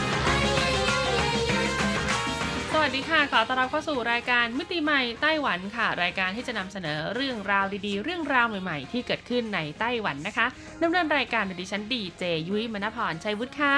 [2.81, 10.45] วัสดีค่ะ ขอต้อนรับเข้าสู่รายการมิติใหม่ไต้หวันค่ะ รายการที่จะนำเสนอเรื่องราวดีๆ เรื่องราวใหม่ๆ ที่เกิดขึ้นในไต้หวันนะคะ
[10.83, 13.77] ดำเนินรายการโดยดิฉันดีเจยุ้ยมณพรชัยวุฒิค่ะ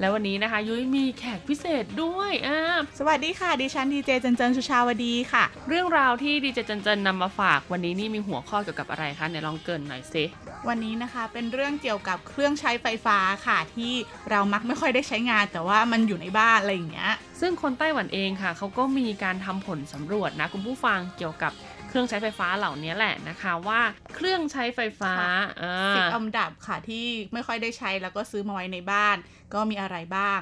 [0.00, 2.58] แล้ววันนี้นะคะ ยุ้ยมีแขกพิเศษด้วยอ่า
[2.98, 10.24] สวัสดีค่ะ ดิฉันดีเจจันเจินสุชาวดีค่ะ เรื่องราวที่ดีเจจันเจนนำมาฝากวันนี้นี่มีหัวข้อเกี่ยวกับอะไรคะเนี่ยลองเกรินหน่อยสิ
[10.68, 13.92] วันนี้นะคะเป็นเรื่องเกี่ยวกับเครื่องใช้ไฟฟ้าค่ะที่
[14.30, 21.52] เรามักไม่ค่อยได้ใช้งาน แต่ว่ามันอยู่ในบ้านอะไรอย่างเงี้ย ซึ่งคนไต้หวันเองค่ะเขาก็มีการทำผลสำรวจนะคุณผู้ฟังเกี่ยวกับ
[21.88, 23.80] เครื่องใช้ไฟฟ้าเหล่านี้แหละนะคะว่า
[24.14, 29.16] เครื่องใช้ไฟฟ้าค่ะอ่าสิบอันดับค่ะที่ไม่ค่อยได้ใช้แล้วก็ซื้อมาไว้ในบ้าน
[29.54, 30.40] ก็มีอะไรบ้าง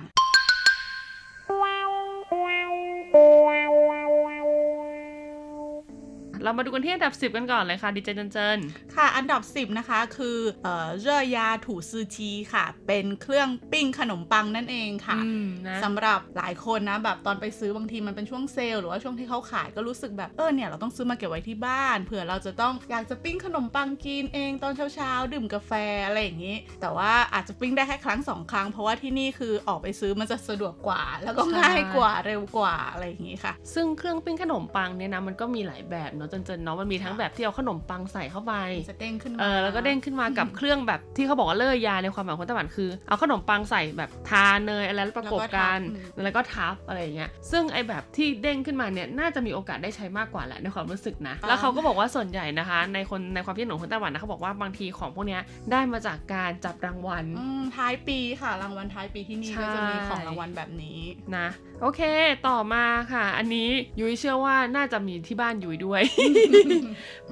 [6.45, 8.59] เรามาดูกันที่อันดับ 10 กันก่อนเลยค่ะดีเจเจนเจน
[8.95, 25.73] ค่ะ อันดับ 10 นะคะ คือเอ่อเร่อยาถูซือชีค่ะ เป็นเครื่องปิ้งขนมปังนั่นเองค่ะอืมนะสำหรับหลายคนนะแบบตอนไปซื้อบางทีมันเป็นช่วงเซลล์หรือว่าช่วงที่เขาขายก็รู้สึกแบบเออเนี่ยเราต้องซื้อมาเก็บไว้ที่บ้านเผื่อเราจะต้องอยากจะปิ้งขนมปังกินเองตอนเช้าๆดื่มกาแฟ
[26.07, 38.53] อะไรอย่างนี้ แต่ว่าอาจจะปิ้งได้แค่ครั้งสองครั้ง เพราะว่าที่นี่คือออกไปซื้อมันจะสะดวกกว่า แล้วก็ง่ายกว่าเร็วกว่าอะไรอย่างนี้ค่ะ ซึ่งเครื่องปิ้งขนมปังเนี่ยนะมันก็มีหลายแบบเนาะเจนเจนเนาะมันมีทั้งแบบที่เอาขนมปังใส่เข้าไป
[38.91, 45.79] จะเด้งขึ้นมาเออแล้วก็เด้งขึ้นมากับเครื่องแบบที่เขาบอกว่าเลอยาในความหมายของคนไต้หวันคือ เอาขนมปังใส่แบบทาเนยอะไรแล้วประกบกัน
[46.23, 61.01] แล้วก็ทับอะไรอย่างเงี้ยซึ่งไอแบบที่เด้งขึ้นมาเนี่ยน่าจะมีโอกาสได้ใช้มากกว่าแหละในความรู้สึกนะแล้วเขาก็บอกว่าส่วนใหญ่นะคะ ในคนในความคิดเห็นของคนไต้หวันนะเขาบอกว่าบางทีของพวกเนี้ยได้มาจากการจับรางวัลอืมท้ายปีค่ะรางวัลท้ายปีที่นี่ใช่ก็จะมีของรางวัลแบบนี้
[61.37, 61.49] นะ
[61.83, 62.01] โอเค
[62.49, 63.69] ต่อมาค่ะ อันนี้
[64.01, 66.03] ยุ้ยเชื่อว่าน่าจะมีที่บ้านยุ้ยด้วย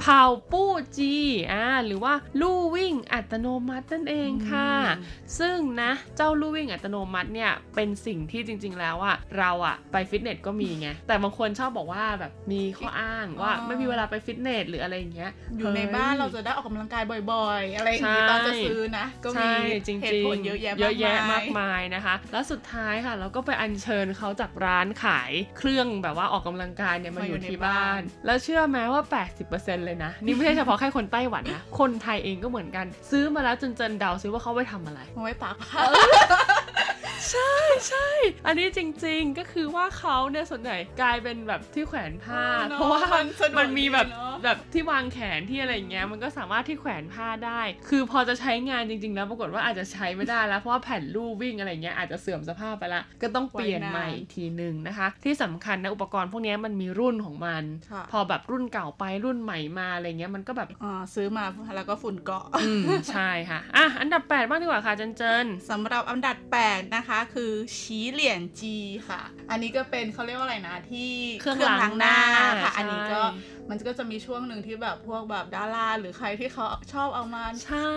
[0.00, 0.22] เผา
[0.52, 1.14] ปู้จี
[1.52, 5.02] อ่าหรือว่าลู่วิ่งอัตโนมัตินั่นเองค่ะอืม
[5.38, 19.54] ซึ่งนะเจ้าลู่วิ่งอัตโนมัติเนี่ยเป็นสิ่งที่จริง ๆ แล้วอะเราอะไปฟิตเนสก็มีไงแต่บางคนชอบบอกว่าแบบมีข้ออ้างว่าอ๋อไม่มีเวลาไปฟิตเนสหรืออะไรอย่างเงี้ยอยู่ในบ้านเราจะได้ออกกำลังกายบ่อย ๆ อะไรอย่างนี้ใช่ตอนจะซื้อนะ ก็มีใช่
[19.86, 29.02] จริงเหๆตุผลเยอะแยะเยอะแยะมามากกมายมายนะคะ แล้วสุดท้ายค่ะ เราก็ไปอัญเชิญเขาจากร้านขายเครื่องแบบว่าออกกำลังกายเนี่ยมาอยู่ที่บ้าน แล้วเชื่อไหมว่า
[29.44, 35.82] 80%เลยนะ นี่ไม่ใช่เฉพาะแค่คนไต้หวันนะ คนไทยเองก็เหมือนกัน ซื้อมาแล้วจนเจนเดาซิว่าเขาไปทำอะไรเอาไว้ตากผ้า
[37.30, 37.54] ใช่
[37.88, 38.08] ใช่
[38.46, 61.44] อันนี้จริงๆก็คือว่าเขาเนี่ยส่วนใหญ่กลายเป็นแบบที่แขวนผ้าเนอะเพราะว่ามันสะดวกมันมีแบบดีเนอะแบบที่วางแขนที่อะไรอย่างเงี้ยมันก็สามารถที่แขวนผ้าได้ คือพอจะใช้งานจริง ๆ แล้วปรากฏว่าอาจจะใช้ไม่ได้แล้วเพราะว่าแผ่นลู่วิ่งอะไรเงี้ยอาจจะเสื่อมสภาพไปละก็ต้องเปลี่ยนใหม่อีกทีหนึ่งนะคะ ที่สำคัญนะอุปกรณ์พวกเนี้ยมันมีรุ่นของมันค่ะพอแบบรุ่นเก่าไปรุ่นใหม่มาอะไรเงี้ยมันก็แบบอ่าซื้อมา
[61.76, 68.76] แล้วก็ฝุ่นเกาะอืมใช่ค่ะอะอันดับแปดบ้างดีกว่าค่ะเจนเจนสำหรับอันดับ8นะคะคือฉีเหลี่ยนจี
[69.08, 72.16] ค่ะ อันนี้ก็เป็นเขาเรียกว่าอะไรนะที่เครื่องล้างหน้า
[72.64, 73.22] ค่ะใช่อันนี้ก็
[73.70, 77.88] มันก็จะมีช่วงหนึ่งที่แบบพวกแบบดาราหรือใครที่เขาชอบเอามาใช่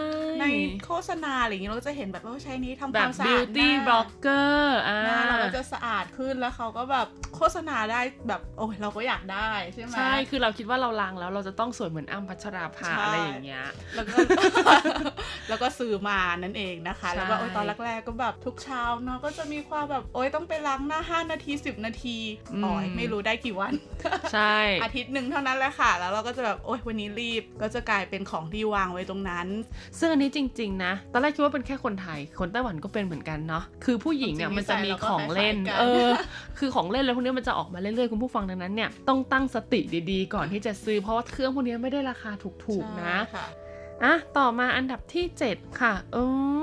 [0.41, 0.45] ใน
[0.85, 13.65] โฆษณาอะไรอย่างเงี้ยเราก็จะเห็นแบบว่าใช้นี้ทำคแบวาบมสะอาดห beauty น้า blogger อ่าหน้าเราก็จะสะอาดขึ้นแล้วเขาก็แบบโฆษณาได้แบบโอ้ยเราก็อยากได้ใช่ไหมใช่คือเราคิดว่าเราล้างแล้วเราจะต้องสวยเหมือนอ้ำพัชราภาใช่อะไรอย่างเงี้ย
[13.95, 14.17] แล้วก็
[15.49, 22.17] แล้วก็ซื้อมานั่นเองนะคะใช่แล้วก็โอ้ยตอนแรกๆก็แบบทุกเช้าเนาะก็จะมีความแบบโอ้ยต้องไปล้างหน้า 5 นาที 10 นาที
[22.63, 23.73] อ๋อยไม่รู้ได้กี่วัน
[24.33, 29.47] ใช่อาทิตย์หนึ่งเท่านั้นแหละค่ะ แล้วเราก็จะแบบโอ้ยวันนี้รีบก็จะกลายเป็นของที่วางไว้ตรงนั้น
[29.99, 36.09] ซึ่งอันนี้จริง ๆ นะ ตอนแรกคิดว่าเป็นแค่คนไทย คนไต้หวันก็เป็นเหมือนกันเนาะ คือผู้หญิงเนี่ยจริงๆมันจะมีของเล่นนิสัยเราก็คล้ายๆกันเออ
[36.59, 39.79] คือของเล่นอะไรพวกนี้มันจะออกมาเรื่อยๆ คุณผู้ฟังดังนั้นเนี่ยต้องตั้งสติ
[40.11, 42.31] ดีๆ ก่อนที่จะซื้อ เพราะว่าเครื่องพวกนี้ไม่ได้ราคา
[42.65, 43.47] ถูกๆ นะใช่ค่ะ
[44.03, 46.17] อะต่อมาอันดับที่ 7 ค่ะเอ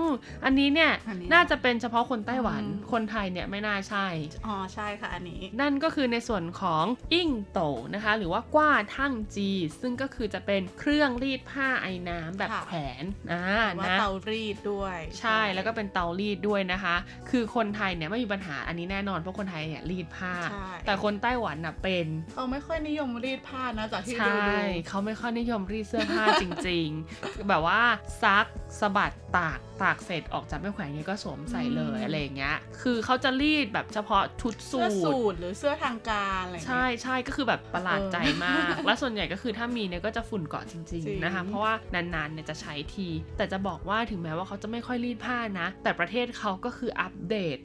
[0.07, 0.09] อ
[0.45, 4.07] อันนี้เนี่ยอันนี้น่าจะเป็นเฉพาะคนไต้หวันอืมคนไทยเนี่ยไม่น่าใช่
[4.47, 7.61] อ๋อ ใช่ค่ะอันนี้ นั่นก็คือในส่วนของอิ่งโต
[7.95, 13.43] นะคะ หรือว่ากว้าทั่งจี ซึ่งก็คือจะเป็นเครื่องรีดผ้าไอ้น้ำแบบค่ะแขวนอ่า
[13.79, 16.97] ว่านะเตารีดด้วย ใช่แล้วก็เป็นเตารีดด้วยนะคะ
[17.31, 27.81] คือคนไทยเนี่ยไม่มีปัญหาอันนี้แน่นอนเพราะคนไทยเนี่ยรีดผ้าใช่แต่คนไต้หวันน่ะเป็นเขาไม่ค่อยนิยมรีดผ้านะจากที่ใชดูดู่เขาไม่ค่อยนิยมรีดเสื้อผ้าจริงๆแบบว่า
[28.23, 28.47] ซัก
[28.81, 47.59] สะบัดตากตากเสร็จออกจากไม่แขวนเงี้ยก็สวมใส่เลยอะไรอย่างเงี้ย คือเขาจะรีดแบบเฉพาะชุดสูเสื้อทสูทหรือเสื้อทางการอะไรอย่างใช่เงี้ยใช่ก็คือแบบประหลาดใจมาก และส่วนใหญ่ก็คือถ้ามีเนี่ยก็จะฝุ่นเกาะจริงจริง ๆนะคะ เพราะว่านานๆเนี่ยจะใช้ที แต่จะบอกว่าถึงแม้ว่าเขาจะไม่ค่อยรีดผ้านะ แต่ประเทศเขาก็คืออัปเดต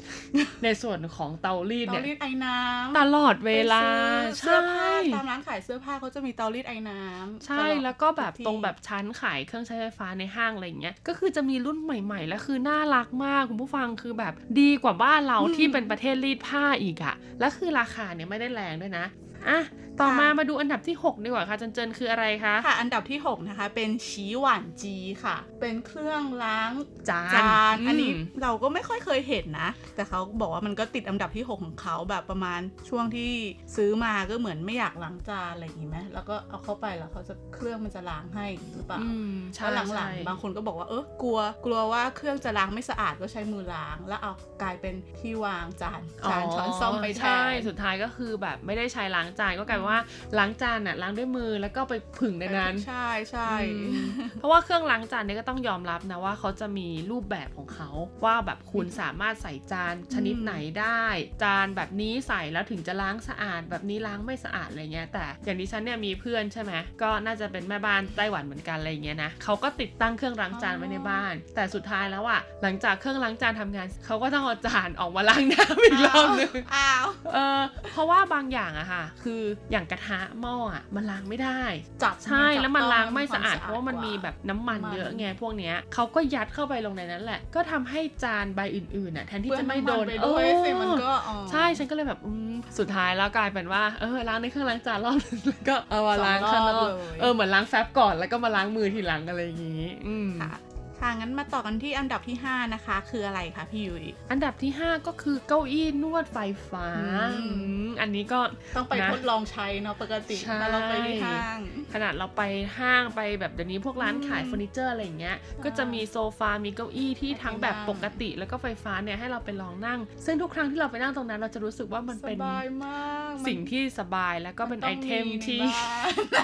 [0.63, 19.05] ในส่วนของเตารีดเตาเนี่ยรีดไอ้น้ำตลอดเวลาไปซื้อเสื้อผ้าใช่ตามร้านขายเสื้อผ้าเขาจะมีเตารีดไอ้น้ำใช่ตอดแล้วก็แบบทุที่ตรงแบบชั้นขายเครื่องใช้ไฟฟ้าในห้างอะไรอย่างเงี้ยก็คือจะมีรุ่นใหม่ ๆ แล้วคือน่ารักมากคุณผู้ฟังคือแบบดีกว่าบ้านเราที่เป็นประเทศรีดผ้าอีกอะแล้วคือราคาเนี่ยไม่ได้แรงด้วยนะ
[19.47, 19.59] อะ
[20.01, 26.71] ต่อมามาดูอันดับที่ 6 ดีกว่าค่ะเจนเจนคืออะไรคะค่ะ อันดับที่ 6 นะคะ เป็นฉีหวานจีค่ะ เป็นเครื่องล้าง
[27.09, 33.31] จานจานอันนี้มเราก็ไม่ค่อยเคยเห็นนะ แต่เขาบอกว่ามันก็ติดอันดับที่ 6 ของเขาแบบประมาณช่วงที่
[33.75, 44.31] ซื้อมาก็เหมือนไม่อยากล้างจานอะไรอย่างงี้ไหมแล้วก็เอาเข้าไปแล้วเขาจะเครื่องมันจะล้างให้หรือเปล่าอืมใช่แล้วหลังใช่ๆบางคนก็บอกว่าเออกลัวกลัวว่าเครื่องจะล้างไม่สะอาดก็ใช้มือล้าง แล้วเอา
[44.61, 49.97] กลายเป็นที่วางจานจานช้อนซ่อมไปแทใช่นสุดท้ายก็คือแบบไม่ได้ใช้ล้างจานก็กลายเป็นว่า
[50.37, 54.09] ล้างจานน่ะล้างด้วยมือแล้วก็ไปผึ่งในนั้น ใช่ใช่อืม
[54.39, 57.89] เพราะว่าเครื่องล้างจานเนี่ยก็ต้องยอมรับนะว่าเขาจะมีรูปแบบของเขา
[58.25, 61.03] ว่าแบบคุณสามารถใส่จานชนิดไหนได้
[61.43, 77.59] จานแบบนี้ใส่แล้วถึงจะล้างสะอาด แบบนี้ล้างไม่สะอาดอะไรเงี้ยแต่อย่างดิฉันเนี่ยมีเพื่อนใช่ไหมก็น่าจะเป็นแม่บ้านไต้หวันเหมือนกันอะไรเงี้ยนะเขาก็ติดตั้งเครื่องล้างจานไว้ในบ้าน แต่สุดท้ายแล้วอะหลังจากเครื่องล้างจานทำงานเขาก็ต้องเอาจานออกมาล้างน้ำอีกรอบนึงอ้าวเออ
[77.91, 79.41] เพราะว่าบางอย่างอะค่ะ คือ
[79.73, 81.61] อย่างกระทะหม้ออะมันล้างไม่ได้
[82.03, 96.89] จับใช่จับแล้วมันต้องล้างไม่สะอาดควเพราะว่ามันกมีแบบน้ำมันน้ำมันเยอะไงพวกเนี้ยเขาก็ยัดเข้าไปลงในนั้นแหละ ก็ทำให้จานใบอื่นๆน่ะแทนที่จะไม่โดนเปื้อำมัไปด้วยสิเออมันก็อ๋อใช่ฉันก็เลยแบบอืมสุดท้ายแล้วกลายเป็นว่าเออล้างในเครื่องล้างจานรอบนึงแล้วก็เอามาล้างข้างนอก
[97.21, 100.72] เออเหมือนล้างแฟบก่อนแล้วก็มาล้างมือทีหลังอะไรอย่างงี้อืมค่ะค่ะ
[101.19, 106.37] งั้นมาต่อกันที่อันดับที่ 5 นะคะ คืออะไรคะพี่ยุ้ยอันดับที่ 5 ก็คือเก้าอี้นวดไฟ
[106.69, 107.05] ฟ้าอื
[107.39, 107.53] มอื
[107.85, 108.39] มอันนี้ก็
[108.75, 111.59] ต้องไปนะทดลองใช้เนาะปกติใช่ถ้าเราไปที่ห้าง
[111.93, 112.41] ขนาดเราไป
[112.79, 125.65] ห้างไปแบบเดี๋ยวนี้พวกร้านขายอืมเฟอร์นิเจอร์อะไรอย่างเงี้ย ก็จะมีโซฟา มีเก้าอี้ที่ทั้งแบบปกติ แล้วก็ไฟฟ้าเนี่ยให้เราไปลองนั่ง ซึ่งทุกครั้งที่เราไปนั่งตรงนั้น เราจะรู้สึกว่ามันสเป็นบายมากสิ่งที่สบายแล้วก็เป็นไอเทมที่น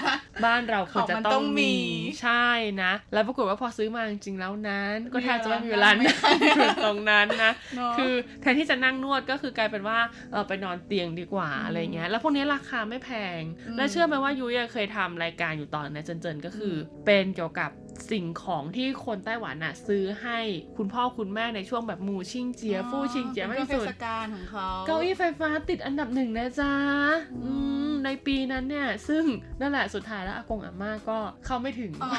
[0.02, 1.76] ้านบ้านเราควรจะของมันต้ต้อองงมีมี
[2.22, 2.46] ใช่
[2.82, 9.98] นะ แล้วปรากฏว่าพอซื้อมาจริงๆแล้วนั้น ก็แทบจะไม่มีเวลาไม่นั่งอยู่ตรงนั้นนะเนอะคือแทนที่จะนั่งนวดก็คือกลายเป็นว่า
[10.32, 17.70] เออไปนอนเตียงดีกว่าอะไรเงี้ย แล้วพวกนี้ราคาไม่แพงอืมและเชื่อไหมว่ายุ้ยอะเคยทำรายการอยู่ตอนนะเจนๆก็คืออเป็นเกี่ยวกับ
[18.10, 20.38] สิ่งของที่คนไต้หวันน่ะซื้อให้
[20.76, 26.72] คุณพ่อคุณแม่ในช่วงแบบหมู่ชิงเจีย ฟู่ชิงเจียไม่ป็นเทสุดศกาลของเขาเก้าอี้ไฟฟ้าติดอันดับหนึ่งนะจ๊ะ
[27.44, 29.24] อืม ในปีนั้นเนี่ย ซึ่ง
[29.60, 32.10] นั่นแหละสุดท้ายแล้วอากงอาม่าก็เข้าไม่ถึงอ๋อ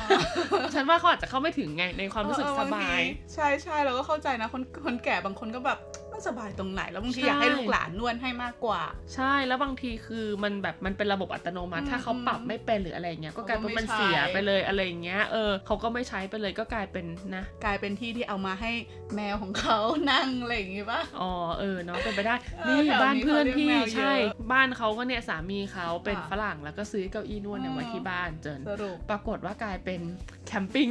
[0.74, 3.04] ฉันว่าเขาอาจจะเข้าไม่ถึงไงในความรู้สึกเออสเออบายงที
[3.34, 8.82] ใช่ใช่เราก็เข้าใจนะคนคนแก่บางคนก็แบบมัน สบายตรงไหน แล้วบางทีใช่อยากให้ลูกหลานนวดให้มากกว่า
[9.16, 17.06] ใช่แล้วบางทีคือมันแบบมันเป็นระบบอัตโนมัติอืมถ้าเขาปรับไม่เป็นหรืออะไรเงี้ยก็กลายเป็นเขาก็ไม่มันเสียใช้ไปเลยอะไรอย่างเงี้ยเออเขาก็ไม่ใช้ไปเลยก็กลายเป็น
[17.36, 18.72] นะ กลายเป็นที่ที่เอามาให้
[19.16, 19.78] แมวของเขา
[20.12, 24.14] นั่งอะไรอย่างงี้ป่ะอ๋อเออเนาะเป็นไปได้เออนี่แถวนี้บ้านเพื่อนพี่เขาเลี้ยงแมวเยอะใช่
[24.52, 30.02] บ้านเขาก็เนี่ยสามีเขาเป็นอะฝรั่งแล้วก็ซื้อเก้าอี้นวดเนี่ยอืมไว้ที่บ้านเจนสรุปปรากฏว่ากลายเป็น
[30.48, 30.88] แคมปิ้ง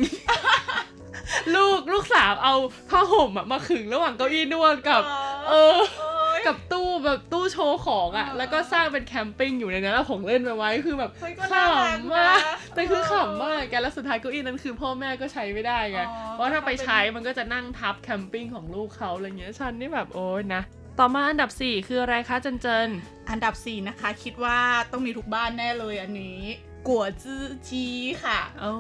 [1.55, 2.55] ลูกลูกสาวเอา
[2.91, 5.03] ผ้าห่มอะมาขึงระหว่างเก้าอี้นวดกับ
[5.49, 20.63] เออโอ๊ยกับตู้แบบตู้โชว์ของอะเออแล้วก็สร้างเป็นแคมปิ้งอยู่ในนั้นแล้วของเล่นไปไว้คือแบบเฮ้ยก็ขน่ารักำมากนะแต่คือเออขำมากแกแล้วสุดท้ายเก้าอี้นั้นคือพ่อแม่ก็ใช้ไม่ได้ไงอ๋อเพราะถ้าไปก็เป็นใช้มันก็จะนั่งทับแคมปิ้งของลูกเขาอะไรเงี้ยฉันนี่แบบโอ้ยนะ
[20.99, 22.89] ต่อมาอันดับ 4 คืออะไรคะเจนเจน
[23.31, 24.59] อันดับ 4 นะคะ คิดว่า
[24.93, 26.41] ต้องมีทุกบ้านแน่เลยอันนี้
[26.89, 27.87] กัวจื้อจี
[28.25, 28.71] ค่ะโอ้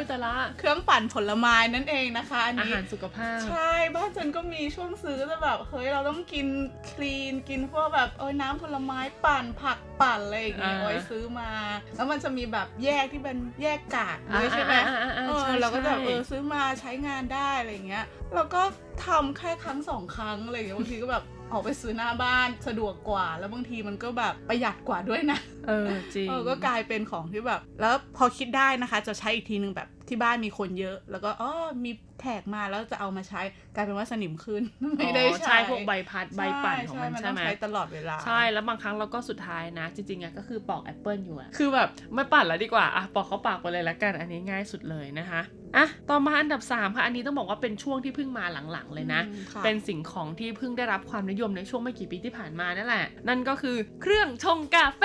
[0.00, 6.46] ยแต่ละ เครื่องปั่นผลไม้นั่นเองนะคะอันอานี้หารสุขภาพ ใช่ บ้านฉันก็มีช่วงซื้อแต่แบบ เฮ้ย เราต้องกิน
[6.90, 11.50] คลีน กินพวกแบบเอ้ยน้ำผลไม้ปั่นผักปั่นอะไรอย่างเงี้ยอ่าโอ้ยซื้อมา
[11.96, 18.04] แล้วมันจะมีแบบแยกที่เป็นแยกกากด้วยใช่ไหมอ่าอ่าอ่าเอใช่อเราก็จะแบบใช่เออซื้อมาใช้งานได้อะไรอย่างเงี้ย
[18.34, 18.62] แล้วก็
[19.06, 25.38] ทำแค่ครั้งสองครั้งอะไรอย่างเงี้ยบางทีก็แบบ ออกไปซื้อหน้าบ้านสะดวกกว่า แล้วบางทีมันก็แบบประหยัดกว่าด้วยนะ
[25.68, 31.50] เออจริงเออก็กลายเป็นของที่แบบ แล้วพอคิดได้นะคะ จะใช้อีกทีหนึ่งแบบ ที่บ้านมีคนเยอะ แล้วก็อ๋อ
[31.84, 33.40] มีแขกมาแล้วจะเอามาใช้
[33.74, 34.62] กลายเป็นว่าสนิมขึ้น
[34.98, 45.42] ไม่ได้อ๋อใช้ใช่พวกใบพัดใบปั่นของมันใช่ใช่ไหมต้องใช้ตลอดเวลาใช่แล้วบางครั้งเราก็สุดท้ายนะ จริงๆอะก็คือปอกแอปเปิลอยู่อะคือแบบไม่ปั่นแล้วดีกว่าอะปอกเขาปากไปเลยละกันอันนี้ง่ายสุดเลยนะคะ
[45.76, 55.02] อะต่อมาอันดับ 3 ค่ะ อันนี้ต้องบอกว่าเป็นช่วงที่เพิ่งมาหลังๆ เลยนะอืมค่ะเป็นสิ่งของที่เพิ่งได้รับความนิยมในช่วงไม่กี่ปีที่ผ่านมานั่นแหละ นั่นก็คือเครื่องชงกาแฟ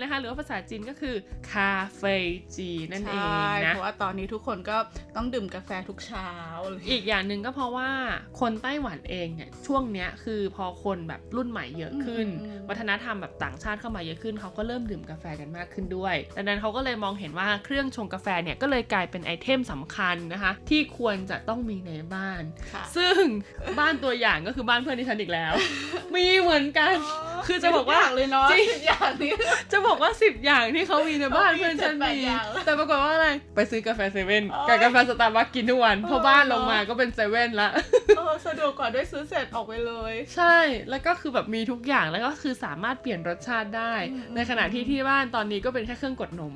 [0.00, 1.14] นะคะ หรือว่าภาษาจีนก็คือ
[1.50, 2.02] คาเฟ
[2.56, 4.76] จีนั่นเองใช่นะเพราะว่าตอนนี้ทุกคนก็
[5.16, 6.30] ต้องดื่มกาแฟทุกเช้า
[6.90, 7.90] อีกอย่างหนึ่งก็เพราะว่า
[8.40, 12.26] คนไต้หวันเองเนี่ยช่วงเนี้ยคือพอคนแบบรุ่นใหม่เยอะขึ้น
[12.68, 22.42] วัฒนธรรมแบบต่างชาติเข้ามาเยอะขึ้นเขาก็เริ่มดื่มกาแฟกันมากขึ้นด้วยดังนั้นเขาก็เลยมองเห็นว่าเครื่องชงกาแฟเนี่ยก็เลยกลายเป็นไอเทมสำคัญนะคะ ที่ควรจะต้องมีในบ้าน
[22.96, 23.20] ซึ่ง
[23.78, 25.52] บ้านตัวอย่างก็คือบ้านเพื่อนที่ฉันอีกแล้ว
[26.14, 26.94] มีเหมือนกัน
[27.46, 29.34] คือจะบอกว่าเลยเนาะจริงอย่างนี้
[29.72, 37.68] จะบอกว่า10อย่างที่เขามีในบ้านเพื่อนฉันเขามีมี7-8อย่างแล้วแต่ปรากฏว่าอะไรไปซื้อกาแฟเซเว่นอ๋อกับกาแฟสตาร์บัคกินทุกวันเพราะบ้านลงมาเนอะก็เป็นเซเว่นละ
[38.16, 40.56] เออสะดวกกว่าด้วยซื้อเสร็จออกไปเลย ใช่
[40.90, 46.54] แล้วก็คือแบบมีทุกอย่างแล้วก็คือสามารถเปลี่ยนรสชาติได้อืมในขณะที่ที่บ้านตอนนี้ก็เป็นแค่เครื่องกดนม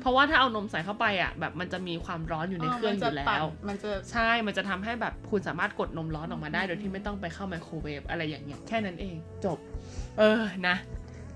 [0.00, 9.58] เพราะว่าถ้าเอานมใส่เข้าไปอะ แบบมันจะมีความร้อนอยู่ในเครื่องอยู่แล้วมันจะวปั่นมันจะใช่ มันจะทำให้แบบคุณสามารถกดนมร้อนออกมาได้ โดยที่ไม่ต้องไปเข้าไมโครเวฟอะไรอย่างเงี้ยแค่นั้นเองจบ
[10.18, 10.76] เออนะ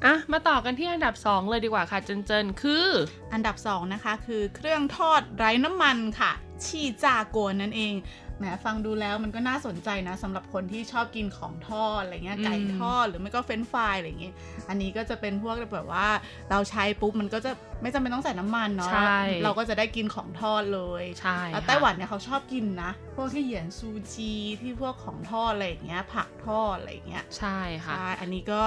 [0.05, 2.87] อะมาต่อกันที่อันดับ 2 เลยดีกว่าค่ะเจนเจนคือ
[3.33, 6.33] อันดับสองนะคะ คือเครื่องทอดไร้น้ำมันค่ะ
[6.65, 7.95] ชีจากวนนั่นเอง
[8.39, 14.35] แหมฟังดูแล้วมันก็น่าสนใจนะสำหรับคนที่ชอบกินของทอดอะไรเงี้ยอืมไก่ทอดหรือไม่ก็เฟรนช์ฟรายอะไรเงี้ย
[14.69, 16.07] อันนี้ก็จะเป็นพวกแบบว่า
[16.51, 28.63] เราใช้ปุ๊บมันก็จะไม่จำเป็นต้องใส่น้ำมันเนาะใช่เราก็จะได้กินของทอดเลยใช่แล้วค่ะไต้หวันเนี่ยเขาชอบกินนะ พวกที่เหยียนซูจีที่พวกของทอดอะไรอย่างเงี้ยผักทอดอะไรอย่างเงี้ยใช่ค่ะใช่อันนี้ก็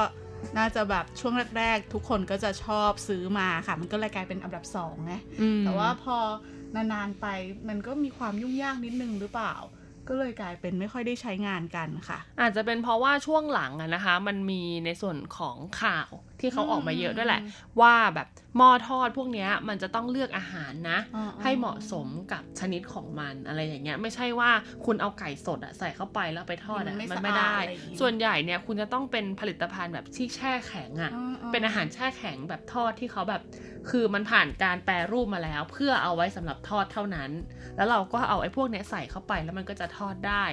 [0.58, 6.18] น่าจะแบบช่วงแรกๆ ทุกคนก็จะชอบซื้อมาค่ะ มันก็เลยกลายเป็นอันดับสองไงอืมแต่ว่าพอ
[6.76, 7.28] นานๆไป
[7.70, 9.56] มันก็มีความยุ่งยากนิดนึงหรือเปล่า
[10.08, 16.10] ก็เลยกลายเป็นไม่ค่อยได้ใช้งานกันค่ะ อาจจะเป็นเพราะว่าช่วงหลังอะนะคะ มันมีในส่วนของข่าว
[16.42, 17.42] ที่เขาออกมาเยอะด้วยแหละ
[17.82, 18.28] ว่าแบบ
[18.58, 24.52] หม้อทอดพวกเนี้ยมันจะต้องเลือกอาหารนะอ๋อให้เหมาะสมกับชนิดของมันอะไรอย่างเงี้ยไม่ใช่ว่า
[24.86, 33.42] คุณเอาไก่สดอะใส่เข้าไปแล้วไปทอดอะมันไม่มันไม่ได้สะอาดอะไรอย่างงี้ส่วนใหญ่เนี่ยคุณจะต้องเป็นผลิตภัณฑ์แบบที่แช่แข็งอะอืมๆเป็นอาหารแช่แข็งแบบทอดที่เขาแบบ
[33.90, 37.32] คือมันผ่านการแปรรูปมาแล้ว เพื่อเอาไว้สำหรับทอดเท่านั้น
[37.78, 40.46] แล้วเราก็เอาไอ้พวกเนี้ยใส่เข้าไปแล้วมันก็จะทอดได้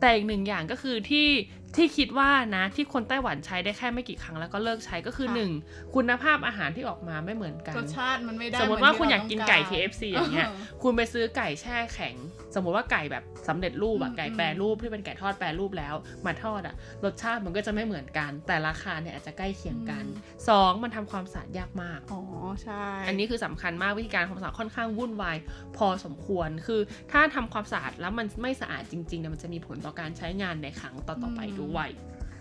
[0.00, 1.28] แต่อีกหนึ่งอย่างก็คือที่
[1.76, 5.50] ที่คิดว่านะที่คนไต้หวันใช้ได้แค่ไม่กี่ครั้งแล้วก็เลิกใช้ก็คือค่ะหนึ่ง
[5.94, 10.48] คุณภาพอาหารที่ออกมาไม่เหมือนกันรสชาติมันไม่ได้สมมติว่าเหคุณอยากที่เรกินต้งไก่ร KFC อย่างเงี้ย
[10.82, 12.16] คุณไปซื้อไก่แช่แข็ง
[12.54, 15.94] สมมติว่าไก่แบบสำเร็จรูปอะอืมไก่แปรรูปที่เป็นไก่ทอดแปรรูปแล้ว
[16.26, 20.04] มาทอดอะรสชาติมันก็จะไม่เหมือนกัน แต่ราคาเนี่ยอาจจะใกล้เคียงกัน
[20.48, 22.20] สองมันทำความสะอาดยากมากอ๋อ
[22.62, 25.36] ใช่อันนี้คือสำคัญมากวิธีการทำความสะอาดค่อนข้างวุ่นวาย
[25.76, 26.80] พอสมควรคือ
[27.12, 31.63] ถ้าทำความสะอาดแล้วมันไม่สะอาดจริงๆเนี่ยมันจะมีผลต่อการใช้งานในครั้งต่อๆไปด้วย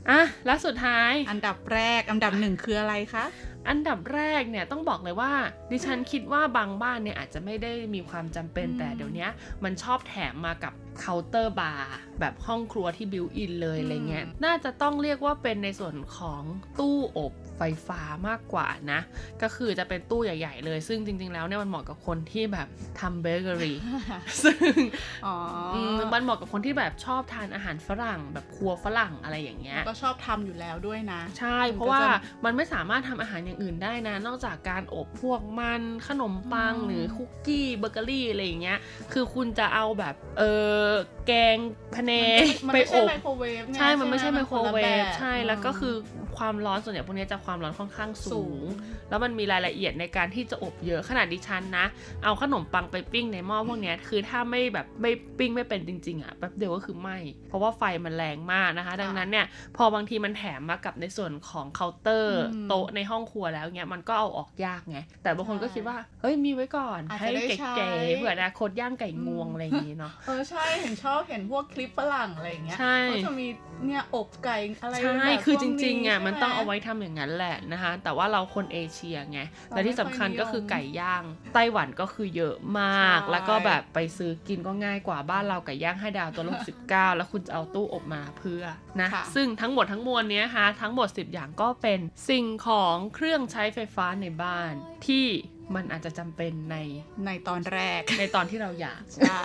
[0.10, 3.26] อะและสุดท้าย อันดับแรก อันดับหนึ่งคืออะไรคะ
[3.70, 5.32] อันดับแรกเนี่ยต้องบอกเลยว่า
[5.72, 9.28] ดิฉันคิดว่าบางบ้านเนี่ยอาจจะไม่ได้มีความจำเป็นอืมแต่เดี๋ยวนี้
[9.64, 16.44] มันชอบแถมมากับเคาน์เตอร์บาร์แบบห้องครัวที่ built-in เลยอะไรเงี้ยน่าจะต้องเรียกว่าเป็นในส่วนของ
[16.80, 19.00] ตู้อบไฟฟ้ามากกว่านะ
[19.42, 22.68] ก็คือจะเป็นตู้ใหญ่ๆเลย ซึ่งจริงๆแล้วเนี่ยมันเหมาะกับคนที่แบบ
[23.00, 23.78] ทำเบเกอรี่
[24.44, 24.74] ซึ่ง
[25.26, 25.36] อ๋อ
[25.76, 32.12] อมมันเหมาะกับคนที่แบบชอบทานอาหารฝรั่ง แบบครัวฝรั่งอะไรอย่างเงี้ยก็ชอบทำอยู่แล้วด้วยนะ ใช่มันก็เพราะว่าจะ
[32.46, 38.80] มันไม่สามารถทำอาหารอย่างอื่นได้นะ นอกจากการอบพวกมันขนมปังอืมหรือคุกกี้เบเกอรี่อะไรอย่างเงี้ย
[39.14, 40.44] คือคุณจะเอาแบบเอ
[40.84, 40.88] อ
[41.28, 41.58] แกง
[41.96, 42.12] พะเน
[42.68, 45.96] มันไปไม่อใช่บไมโครเวฟไงใช่มันไม่ใช่หไมโครเวฟนนละแบบใช่แล้วก็คือ
[46.38, 48.66] ความร้อนส่วนใหญ่พวกนี้จะความร้อนค่อนข้างสูสูงง
[49.10, 51.86] แล้วมันมีรายละเอียดในการที่จะอบเยอะขนาดดิฉันนะ
[52.24, 57.10] เอาขนมปังไปปิ้งในหม้อพวกเนี้ยคือถ้าไม่แบบไม่ปิ้งไม่เป็นจริงๆอะ่ะแป๊บเดียวก็คือไหม
[57.48, 59.46] เพราะว่าไฟมันแรงมากนะคะ ดังนั้นเนี่ย
[59.78, 73.48] พอบางทีมันแถมมากับในส่วนของเคาน์เตอร์อืมโต๊ะในห้องครัวแล้วเนี้ยมันก็เอาออกยากไง แต่บางคนก็คิดว่า เฮ้ยมีไว้ก่อนอาจจะให้ได้ใช้เก๋ๆเผื่ออนาคตย่างไก่งวงอะไรอย่างงี้เนาะ เออใช่เห็นชอบเห็นพวกคลิปฝรั่งอะไรอย่างเงี้ยใช่เขาจะมี
[73.88, 81.24] เนี่ยอบไก่อะไรใช่แบบคือพวจกริงๆอะใช่ไหมันต้องเอาไว้ทำอย่างนั้นแหละนะคะ แต่ว่าเราคนเอเชียไงเราและที่สำคัญไม่ค่อยนิยมก็คือไก่ย่าง
[81.54, 86.56] ไต้หวันก็คือเยอะมากใช่แล้วก็แบบไปซื้อกินก็ง่ายกว่าบ้านเราไก่ย่างให้ดาวตัวละ
[86.88, 88.64] 69แล้วคุณจะเอาตู้อบมาเพื่อ
[89.02, 94.72] นะค่ะซึ่งทั้งหมดทั้งมวลเนี้ยฮะทั้งหมด 10 อย่างก็เป็นสิ่งของเครื่องใช้ไฟฟ้าในบ้าน
[95.08, 95.28] ที่
[95.76, 96.78] มันอาจจะจำเป็นใน
[97.26, 99.40] ในตอนแรก ในตอนที่เราอยากใช่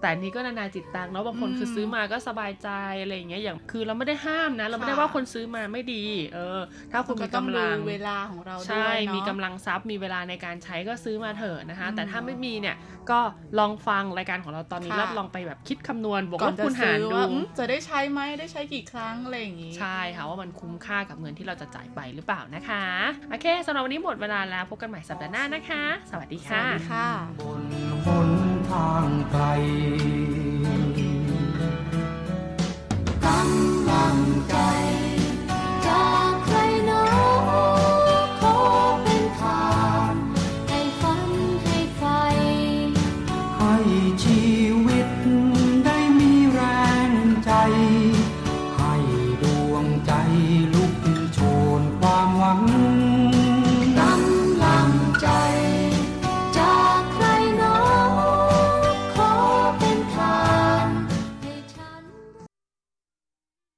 [0.00, 2.68] แต่อันนี้ก็นานาจิตตังเนาะบางคนอืมคือซื้อมาก็สบายใจ
[3.02, 6.04] อะไรอย่างเงี้ยอย่างคือเราไม่ได้ห้ามนะ เราไม่ได้ค่ะว่าคนซื้อมาไม่ดี
[6.34, 6.60] เออ
[6.92, 12.76] ถ้าคุณก็มีต้องกำดูลังเวลาของเราด้วยใช่เนาะมีกำลังทรัพย์มีเวลาในการใช้ก็ซื้อมาเถอะนะคะอืมแต่ถ้าไม่มีเนี่ย
[13.10, 13.20] ก็
[13.58, 22.84] ลองฟังรายการของเราตอนนี้ค่ะแล้วลองไปแบบคิดคำนวณบวกก่ลอนบจะคูณหาซื้รอดูว่าอืมจะได้ใช้ไหมได้ใช้กี่ครั้งอะไรอย่างงี้ใช่ค่ะว่ามันคุ้มค่ากับเงินที่เราจะจ่ายไปหรือเปล่านะคะ
[23.30, 27.08] โอเคสำหรับวันนี้หมดเวลาแล้วพบกันใหม่สัปดาห์หน้านะคะ สวัสดีค่ะสวัสดีค่ะ
[27.40, 27.62] บน
[28.06, 28.30] หน
[28.70, 29.44] ทางไกล
[33.24, 34.16] กำลัง
[34.48, 34.56] ใจ